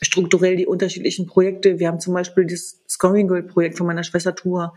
strukturell 0.00 0.56
die 0.56 0.66
unterschiedlichen 0.66 1.26
Projekte. 1.26 1.78
Wir 1.78 1.88
haben 1.88 2.00
zum 2.00 2.14
Beispiel 2.14 2.46
das 2.46 2.82
Scoring 2.88 3.28
Girl 3.28 3.42
Projekt 3.42 3.78
von 3.78 3.86
meiner 3.86 4.04
Schwester 4.04 4.34
Tua 4.34 4.74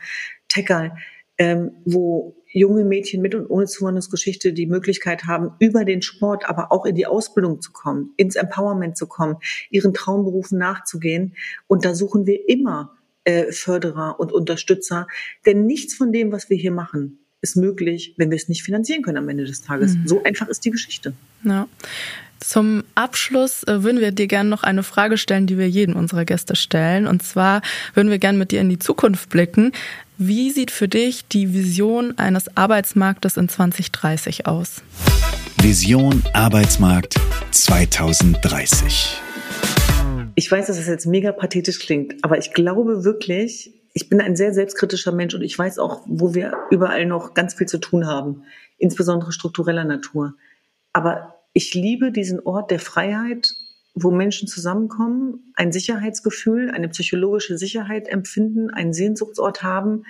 Tekal, 0.48 0.96
ähm, 1.38 1.72
wo 1.86 2.36
junge 2.56 2.86
Mädchen 2.86 3.22
mit 3.22 3.36
und 3.36 3.48
ohne 3.50 3.66
Zuwanderungsgeschichte 3.66 4.54
die 4.54 4.66
Möglichkeit 4.66 5.26
haben, 5.26 5.52
über 5.60 5.84
den 5.84 6.02
Sport, 6.02 6.48
aber 6.48 6.72
auch 6.72 6.86
in 6.86 6.96
die 6.96 7.06
Ausbildung 7.06 7.62
zu 7.62 7.72
kommen, 7.72 8.14
ins 8.18 8.36
Empowerment 8.36 8.98
zu 8.98 9.08
kommen, 9.08 9.38
ihren 9.70 9.94
Traumberufen 9.94 10.58
nachzugehen. 10.58 11.36
Und 11.68 11.84
da 11.84 11.94
suchen 11.94 12.26
wir 12.26 12.48
immer 12.48 12.96
äh, 13.26 13.52
Förderer 13.52 14.20
und 14.20 14.32
Unterstützer, 14.32 15.08
denn 15.46 15.66
nichts 15.66 15.96
von 15.96 16.14
dem, 16.14 16.32
was 16.32 16.50
wir 16.50 16.58
hier 16.58 16.72
machen, 16.72 17.25
ist 17.46 17.56
möglich, 17.56 18.16
wenn 18.18 18.32
wir 18.32 18.38
es 18.38 18.50
nicht 18.50 18.64
finanzieren 18.64 19.04
können 19.04 19.18
am 19.18 19.30
Ende 19.30 19.46
des 19.46 19.62
Tages. 19.62 19.96
Mhm. 19.96 20.08
So 20.08 20.24
einfach 20.24 20.48
ist 20.48 20.66
die 20.66 20.72
Geschichte. 20.72 21.14
Ja. 21.44 21.68
Zum 22.40 22.84
Abschluss 22.96 23.64
äh, 23.64 23.84
würden 23.84 24.02
wir 24.02 24.12
dir 24.12 24.28
gerne 24.28 24.50
noch 24.50 24.64
eine 24.64 24.82
Frage 24.84 25.18
stellen, 25.18 25.46
die 25.48 25.58
wir 25.58 25.70
jedem 25.70 25.96
unserer 25.96 26.26
Gäste 26.26 26.56
stellen. 26.56 27.08
Und 27.08 27.22
zwar 27.22 27.62
würden 27.94 28.10
wir 28.10 28.18
gerne 28.18 28.38
mit 28.38 28.52
dir 28.52 28.62
in 28.62 28.70
die 28.70 28.80
Zukunft 28.80 29.30
blicken. 29.30 29.72
Wie 30.18 30.50
sieht 30.50 30.72
für 30.72 30.88
dich 30.88 31.28
die 31.28 31.54
Vision 31.54 32.18
eines 32.18 32.58
Arbeitsmarktes 32.58 33.38
in 33.38 33.48
2030 33.48 34.48
aus? 34.48 34.82
Vision 35.62 36.24
Arbeitsmarkt 36.34 37.16
2030. 37.52 39.22
Ich 40.36 40.52
weiß, 40.52 40.68
dass 40.68 40.78
es 40.78 40.86
das 40.86 40.92
jetzt 40.92 41.06
mega 41.06 41.32
pathetisch 41.32 41.80
klingt, 41.80 42.24
aber 42.24 42.38
ich 42.38 42.54
glaube 42.54 43.04
wirklich, 43.04 43.72
ich 43.96 44.10
bin 44.10 44.22
ein 44.22 44.36
sehr 44.36 44.54
selbstkritischer 44.54 45.12
Mensch 45.12 45.34
und 45.34 45.42
ich 45.42 45.58
weiß 45.58 45.80
auch, 45.80 46.04
wo 46.06 46.36
wir 46.36 46.54
überall 46.70 47.08
noch 47.08 47.34
ganz 47.34 47.56
viel 47.56 47.68
zu 47.68 47.80
tun 47.80 48.06
haben, 48.06 48.44
insbesondere 48.78 49.32
struktureller 49.32 49.86
Natur. 49.86 50.36
Aber 50.94 51.40
ich 51.54 51.74
liebe 51.74 52.12
diesen 52.12 52.40
Ort 52.42 52.70
der 52.70 52.80
Freiheit 52.80 53.56
wo 53.96 54.12
Menschen 54.12 54.48
zusammenkommen, 54.48 55.54
ein 55.56 55.72
Sicherheitsgefühl, 55.72 56.70
eine 56.70 56.90
psychologische 56.90 57.58
Sicherheit 57.58 58.10
empfinden, 58.10 58.70
einen 58.70 58.94
Sehnsuchtsort 58.94 59.64
haben. 59.64 60.04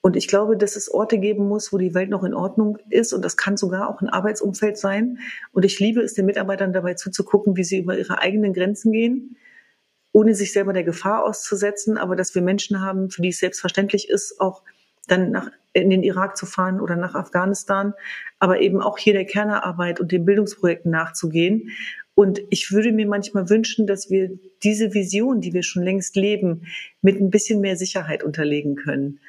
Und 0.00 0.16
ich 0.16 0.28
glaube, 0.28 0.56
dass 0.56 0.74
es 0.74 0.90
Orte 0.90 1.18
geben 1.18 1.46
muss, 1.46 1.72
wo 1.72 1.78
die 1.78 1.94
Welt 1.94 2.08
noch 2.08 2.24
in 2.24 2.32
Ordnung 2.32 2.78
ist. 2.88 3.12
Und 3.12 3.22
das 3.22 3.36
kann 3.36 3.58
sogar 3.58 3.90
auch 3.90 4.00
ein 4.00 4.08
Arbeitsumfeld 4.08 4.78
sein. 4.78 5.18
Und 5.52 5.66
ich 5.66 5.78
liebe 5.78 6.00
es, 6.00 6.14
den 6.14 6.24
Mitarbeitern 6.24 6.72
dabei 6.72 6.94
zuzugucken, 6.94 7.56
wie 7.56 7.64
sie 7.64 7.80
über 7.80 7.98
ihre 7.98 8.18
eigenen 8.18 8.54
Grenzen 8.54 8.92
gehen, 8.92 9.36
ohne 10.12 10.34
sich 10.34 10.52
selber 10.52 10.72
der 10.72 10.84
Gefahr 10.84 11.24
auszusetzen. 11.24 11.98
Aber 11.98 12.16
dass 12.16 12.34
wir 12.34 12.42
Menschen 12.42 12.80
haben, 12.80 13.10
für 13.10 13.22
die 13.22 13.28
es 13.28 13.38
selbstverständlich 13.38 14.08
ist, 14.08 14.40
auch 14.40 14.62
dann 15.06 15.30
nach, 15.30 15.50
in 15.72 15.90
den 15.90 16.02
Irak 16.02 16.36
zu 16.36 16.44
fahren 16.44 16.80
oder 16.80 16.96
nach 16.96 17.14
Afghanistan, 17.14 17.94
aber 18.38 18.60
eben 18.60 18.82
auch 18.82 18.98
hier 18.98 19.14
der 19.14 19.24
Kernerarbeit 19.24 20.00
und 20.00 20.12
den 20.12 20.24
Bildungsprojekten 20.24 20.90
nachzugehen 20.90 21.70
und 22.18 22.42
ich 22.50 22.72
würde 22.72 22.90
mir 22.90 23.06
manchmal 23.06 23.48
wünschen, 23.48 23.86
dass 23.86 24.10
wir 24.10 24.36
diese 24.64 24.92
Vision, 24.92 25.40
die 25.40 25.52
wir 25.52 25.62
schon 25.62 25.84
längst 25.84 26.16
leben, 26.16 26.66
mit 27.00 27.20
ein 27.20 27.30
bisschen 27.30 27.60
mehr 27.60 27.76
Sicherheit 27.76 28.24
unterlegen 28.24 28.74
können 28.74 29.20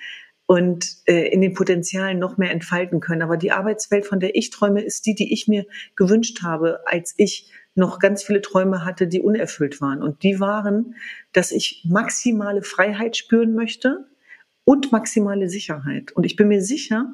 und 0.47 0.95
äh, 1.05 1.27
in 1.27 1.41
den 1.41 1.53
Potenzialen 1.53 2.17
noch 2.17 2.39
mehr 2.39 2.49
entfalten 2.49 2.99
können. 2.99 3.21
Aber 3.21 3.37
die 3.37 3.51
Arbeitswelt, 3.51 4.07
von 4.07 4.19
der 4.19 4.35
ich 4.35 4.49
träume, 4.49 4.81
ist 4.81 5.05
die, 5.05 5.13
die 5.13 5.31
ich 5.31 5.47
mir 5.47 5.67
gewünscht 5.95 6.41
habe, 6.41 6.79
als 6.87 7.13
ich 7.17 7.51
noch 7.79 7.99
ganz 7.99 8.23
viele 8.23 8.41
Träume 8.41 8.85
hatte, 8.85 9.07
die 9.07 9.21
unerfüllt 9.21 9.81
waren. 9.81 10.03
Und 10.03 10.23
die 10.23 10.39
waren, 10.39 10.95
dass 11.33 11.51
ich 11.51 11.83
maximale 11.87 12.61
Freiheit 12.61 13.17
spüren 13.17 13.55
möchte 13.55 14.05
und 14.65 14.91
maximale 14.91 15.49
Sicherheit. 15.49 16.11
Und 16.11 16.25
ich 16.25 16.35
bin 16.35 16.47
mir 16.47 16.61
sicher, 16.61 17.11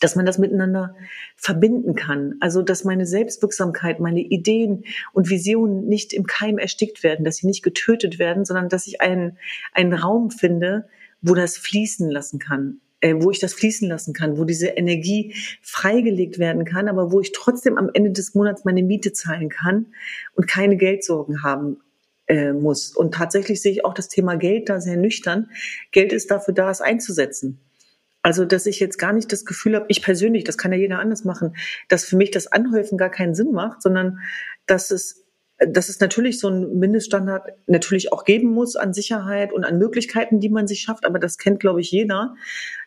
dass 0.00 0.16
man 0.16 0.26
das 0.26 0.38
miteinander 0.38 0.94
verbinden 1.36 1.94
kann. 1.94 2.34
Also, 2.40 2.60
dass 2.62 2.84
meine 2.84 3.06
Selbstwirksamkeit, 3.06 4.00
meine 4.00 4.20
Ideen 4.20 4.84
und 5.12 5.30
Visionen 5.30 5.86
nicht 5.86 6.12
im 6.12 6.26
Keim 6.26 6.58
erstickt 6.58 7.02
werden, 7.02 7.24
dass 7.24 7.36
sie 7.36 7.46
nicht 7.46 7.62
getötet 7.62 8.18
werden, 8.18 8.44
sondern 8.44 8.68
dass 8.68 8.86
ich 8.86 9.00
einen, 9.00 9.38
einen 9.72 9.94
Raum 9.94 10.30
finde, 10.30 10.88
wo 11.20 11.34
das 11.34 11.56
fließen 11.56 12.10
lassen 12.10 12.40
kann, 12.40 12.80
äh, 13.02 13.14
wo 13.18 13.30
ich 13.30 13.40
das 13.40 13.52
fließen 13.52 13.88
lassen 13.88 14.14
kann, 14.14 14.38
wo 14.38 14.44
diese 14.44 14.68
Energie 14.68 15.34
freigelegt 15.60 16.38
werden 16.38 16.64
kann, 16.64 16.88
aber 16.88 17.12
wo 17.12 17.20
ich 17.20 17.32
trotzdem 17.32 17.76
am 17.76 17.90
Ende 17.92 18.12
des 18.12 18.34
Monats 18.34 18.64
meine 18.64 18.82
Miete 18.82 19.12
zahlen 19.12 19.48
kann 19.48 19.86
und 20.34 20.48
keine 20.48 20.76
Geldsorgen 20.76 21.42
haben 21.42 21.78
äh, 22.28 22.52
muss. 22.52 22.96
Und 22.96 23.14
tatsächlich 23.14 23.60
sehe 23.60 23.72
ich 23.72 23.84
auch 23.84 23.94
das 23.94 24.08
Thema 24.08 24.36
Geld 24.36 24.68
da 24.68 24.80
sehr 24.80 24.96
nüchtern. 24.96 25.50
Geld 25.90 26.12
ist 26.12 26.30
dafür 26.30 26.54
da, 26.54 26.70
es 26.70 26.80
einzusetzen. 26.80 27.60
Also, 28.22 28.44
dass 28.44 28.66
ich 28.66 28.78
jetzt 28.78 28.98
gar 28.98 29.12
nicht 29.12 29.32
das 29.32 29.44
Gefühl 29.44 29.74
habe, 29.74 29.86
ich 29.88 30.00
persönlich, 30.00 30.44
das 30.44 30.56
kann 30.56 30.72
ja 30.72 30.78
jeder 30.78 31.00
anders 31.00 31.24
machen, 31.24 31.56
dass 31.88 32.04
für 32.04 32.16
mich 32.16 32.30
das 32.30 32.46
Anhäufen 32.46 32.96
gar 32.96 33.10
keinen 33.10 33.34
Sinn 33.34 33.50
macht, 33.50 33.82
sondern 33.82 34.20
dass 34.66 34.92
es, 34.92 35.24
dass 35.58 35.88
es 35.88 35.98
natürlich 35.98 36.38
so 36.38 36.46
einen 36.46 36.78
Mindeststandard 36.78 37.48
natürlich 37.66 38.12
auch 38.12 38.24
geben 38.24 38.52
muss 38.52 38.76
an 38.76 38.94
Sicherheit 38.94 39.52
und 39.52 39.64
an 39.64 39.78
Möglichkeiten, 39.78 40.38
die 40.38 40.50
man 40.50 40.68
sich 40.68 40.82
schafft. 40.82 41.04
Aber 41.04 41.18
das 41.18 41.36
kennt, 41.36 41.58
glaube 41.58 41.80
ich, 41.80 41.90
jeder 41.90 42.36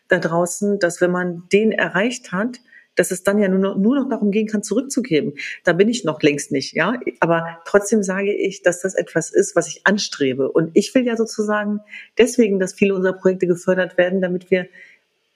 da 0.08 0.18
draußen, 0.18 0.78
dass 0.78 1.00
wenn 1.00 1.10
man 1.10 1.44
den 1.52 1.72
erreicht 1.72 2.32
hat, 2.32 2.60
dass 2.96 3.10
es 3.10 3.22
dann 3.22 3.38
ja 3.38 3.48
nur 3.48 3.58
noch, 3.58 3.76
nur 3.76 3.96
noch 3.96 4.08
darum 4.08 4.30
gehen 4.30 4.48
kann, 4.48 4.62
zurückzugeben. 4.62 5.34
Da 5.64 5.74
bin 5.74 5.88
ich 5.88 6.04
noch 6.04 6.22
längst 6.22 6.50
nicht, 6.50 6.74
ja. 6.74 6.98
Aber 7.20 7.58
trotzdem 7.66 8.02
sage 8.02 8.32
ich, 8.32 8.62
dass 8.62 8.80
das 8.80 8.94
etwas 8.94 9.30
ist, 9.30 9.54
was 9.54 9.68
ich 9.68 9.86
anstrebe. 9.86 10.50
Und 10.50 10.70
ich 10.74 10.94
will 10.94 11.06
ja 11.06 11.16
sozusagen 11.16 11.80
deswegen, 12.18 12.58
dass 12.58 12.72
viele 12.72 12.94
unserer 12.94 13.12
Projekte 13.12 13.46
gefördert 13.46 13.98
werden, 13.98 14.20
damit 14.22 14.50
wir 14.50 14.66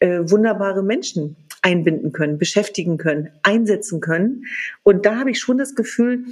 äh, 0.01 0.21
wunderbare 0.25 0.83
Menschen 0.83 1.37
einbinden 1.63 2.13
können, 2.13 2.39
beschäftigen 2.39 2.97
können, 2.97 3.31
einsetzen 3.43 4.01
können. 4.01 4.47
Und 4.83 5.05
da 5.05 5.17
habe 5.17 5.31
ich 5.31 5.39
schon 5.39 5.59
das 5.59 5.75
Gefühl, 5.75 6.25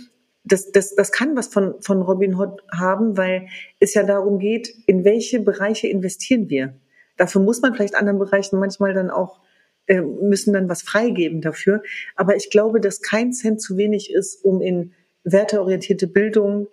das, 0.44 0.72
das, 0.72 0.94
das 0.94 1.12
kann 1.12 1.36
was 1.36 1.48
von, 1.48 1.74
von 1.82 2.00
Robin 2.00 2.36
Hood 2.36 2.62
haben, 2.72 3.18
weil 3.18 3.48
es 3.80 3.92
ja 3.92 4.02
darum 4.02 4.38
geht, 4.38 4.72
in 4.86 5.04
welche 5.04 5.40
Bereiche 5.40 5.88
investieren 5.88 6.48
wir. 6.48 6.74
Dafür 7.18 7.42
muss 7.42 7.60
man 7.60 7.74
vielleicht 7.74 7.94
anderen 7.94 8.18
Bereichen 8.18 8.58
manchmal 8.58 8.94
dann 8.94 9.10
auch, 9.10 9.40
äh, 9.86 10.00
müssen 10.00 10.54
dann 10.54 10.70
was 10.70 10.80
freigeben 10.80 11.42
dafür. 11.42 11.82
Aber 12.16 12.36
ich 12.36 12.48
glaube, 12.50 12.80
dass 12.80 13.02
kein 13.02 13.34
Cent 13.34 13.60
zu 13.60 13.76
wenig 13.76 14.10
ist, 14.10 14.42
um 14.42 14.62
in 14.62 14.94
werteorientierte 15.24 16.06
Bildung, 16.06 16.68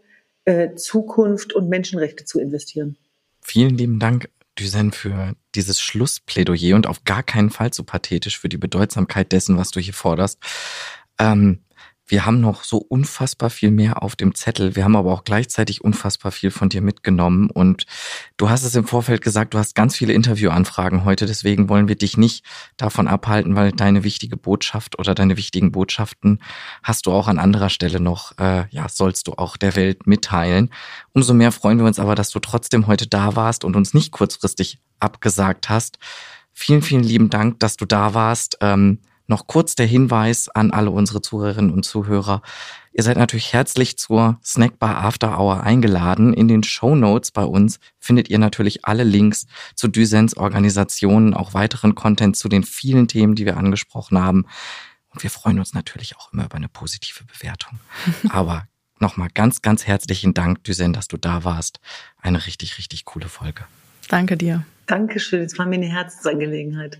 äh, 0.46 0.76
Zukunft 0.76 1.54
und 1.54 1.68
Menschenrechte 1.68 2.24
zu 2.24 2.40
investieren. 2.40 2.96
Vielen 3.42 3.78
lieben 3.78 4.00
Dank 4.00 4.30
Düsen 4.58 4.92
für 4.92 5.36
dieses 5.54 5.82
Schlussplädoyer 5.82 6.76
und 6.76 6.88
auf 6.88 7.04
gar 7.04 7.24
keinen 7.24 7.50
Fall 7.50 7.72
zu 7.72 7.84
pathetisch 7.84 8.40
für 8.40 8.48
die 8.48 8.58
Bedeutsamkeit 8.58 9.32
dessen, 9.32 9.58
was 9.58 9.72
du 9.72 9.80
hier 9.80 9.94
forderst. 9.94 10.40
Ähm, 11.20 11.65
wir 12.08 12.26
haben 12.26 12.40
noch 12.40 12.64
so 12.64 12.78
unfassbar 12.78 13.50
viel 13.50 13.72
mehr 13.72 14.04
auf 14.04 14.16
dem 14.16 14.36
Zettel. 14.36 14.76
Wir 14.76 14.84
haben 14.84 14.96
aber 14.96 15.12
auch 15.12 15.24
gleichzeitig 15.24 15.84
unfassbar 15.84 16.32
viel 16.32 16.52
von 16.52 16.70
dir 16.70 16.82
mitgenommen. 16.82 17.50
Und 17.50 17.86
du 18.38 18.50
hast 18.50 18.64
es 18.64 18.76
im 18.76 18.86
Vorfeld 18.86 19.24
gesagt, 19.24 19.56
du 19.56 19.58
hast 19.58 19.74
ganz 19.74 19.96
viele 19.96 20.14
Interviewanfragen 20.14 21.04
heute. 21.04 21.26
Deswegen 21.26 21.68
wollen 21.68 21.88
wir 21.88 21.96
dich 21.96 22.16
nicht 22.16 22.46
davon 22.78 23.08
abhalten, 23.08 23.56
weil 23.56 23.72
deine 23.72 24.04
wichtige 24.04 24.38
Botschaft 24.38 25.00
oder 25.00 25.16
deine 25.16 25.36
wichtigen 25.36 25.72
Botschaften 25.72 26.40
hast 26.84 27.08
du 27.08 27.12
auch 27.12 27.28
an 27.28 27.40
anderer 27.40 27.70
Stelle 27.70 28.00
noch, 28.00 28.38
äh, 28.38 28.66
ja, 28.70 28.88
sollst 28.88 29.28
du 29.28 29.34
auch 29.34 29.58
der 29.58 29.76
Welt 29.76 30.06
mitteilen. 30.06 30.70
Umso 31.14 31.34
mehr 31.34 31.52
freuen 31.52 31.80
wir 31.80 31.86
uns 31.86 31.98
aber, 31.98 32.14
dass 32.14 32.30
du 32.30 32.40
trotzdem 32.40 32.86
heute 32.86 33.08
da 33.08 33.36
warst 33.36 33.64
und 33.64 33.76
uns 33.76 33.96
nicht 33.96 34.12
kurzfristig 34.12 34.80
abgesagt 35.00 35.70
hast. 35.70 35.98
Vielen, 36.54 36.84
vielen 36.84 37.04
lieben 37.04 37.30
Dank, 37.32 37.60
dass 37.60 37.78
du 37.78 37.86
da 37.86 38.14
warst. 38.14 38.58
Ähm, 38.62 39.00
noch 39.28 39.48
kurz 39.48 39.76
der 39.76 39.86
Hinweis 39.86 40.50
an 40.50 40.72
alle 40.72 40.92
unsere 40.92 41.22
Zuhörerinnen 41.22 41.72
und 41.72 41.84
Zuhörer. 41.84 42.42
Ihr 42.94 43.04
seid 43.04 43.18
natürlich 43.18 43.54
herzlich 43.54 43.98
zur 43.98 44.40
Snackbar 44.44 45.04
After 45.04 45.40
Hour 45.40 45.64
eingeladen. 45.64 46.34
In 46.34 46.48
den 46.48 46.64
Show 46.64 46.96
Notes 46.96 47.32
bei 47.32 47.44
uns 47.44 47.80
findet 48.00 48.30
ihr 48.30 48.40
natürlich 48.40 48.86
alle 48.86 49.04
Links 49.04 49.48
zu 49.76 49.88
Düsens 49.88 50.38
Organisationen, 50.38 51.34
auch 51.34 51.54
weiteren 51.54 51.96
Content 51.96 52.38
zu 52.38 52.48
den 52.48 52.64
vielen 52.64 53.08
Themen, 53.08 53.36
die 53.36 53.46
wir 53.46 53.58
angesprochen 53.58 54.18
haben. 54.18 54.46
Und 55.10 55.24
wir 55.24 55.30
freuen 55.30 55.60
uns 55.60 55.74
natürlich 55.74 56.16
auch 56.18 56.32
immer 56.32 56.46
über 56.46 56.56
eine 56.56 56.70
positive 56.70 57.24
Bewertung. 57.26 57.80
Aber 58.30 58.68
nochmal 59.00 59.30
ganz, 59.34 59.62
ganz 59.62 59.88
herzlichen 59.88 60.34
Dank, 60.34 60.64
Düsen, 60.64 60.94
dass 60.94 61.08
du 61.08 61.18
da 61.18 61.44
warst. 61.44 61.80
Eine 62.22 62.46
richtig, 62.46 62.78
richtig 62.78 63.06
coole 63.06 63.28
Folge. 63.28 63.66
Danke 64.08 64.38
dir. 64.38 64.66
Dankeschön. 64.86 65.44
Es 65.44 65.58
war 65.58 65.66
mir 65.66 65.76
eine 65.76 65.88
Herzensangelegenheit. 65.88 67.00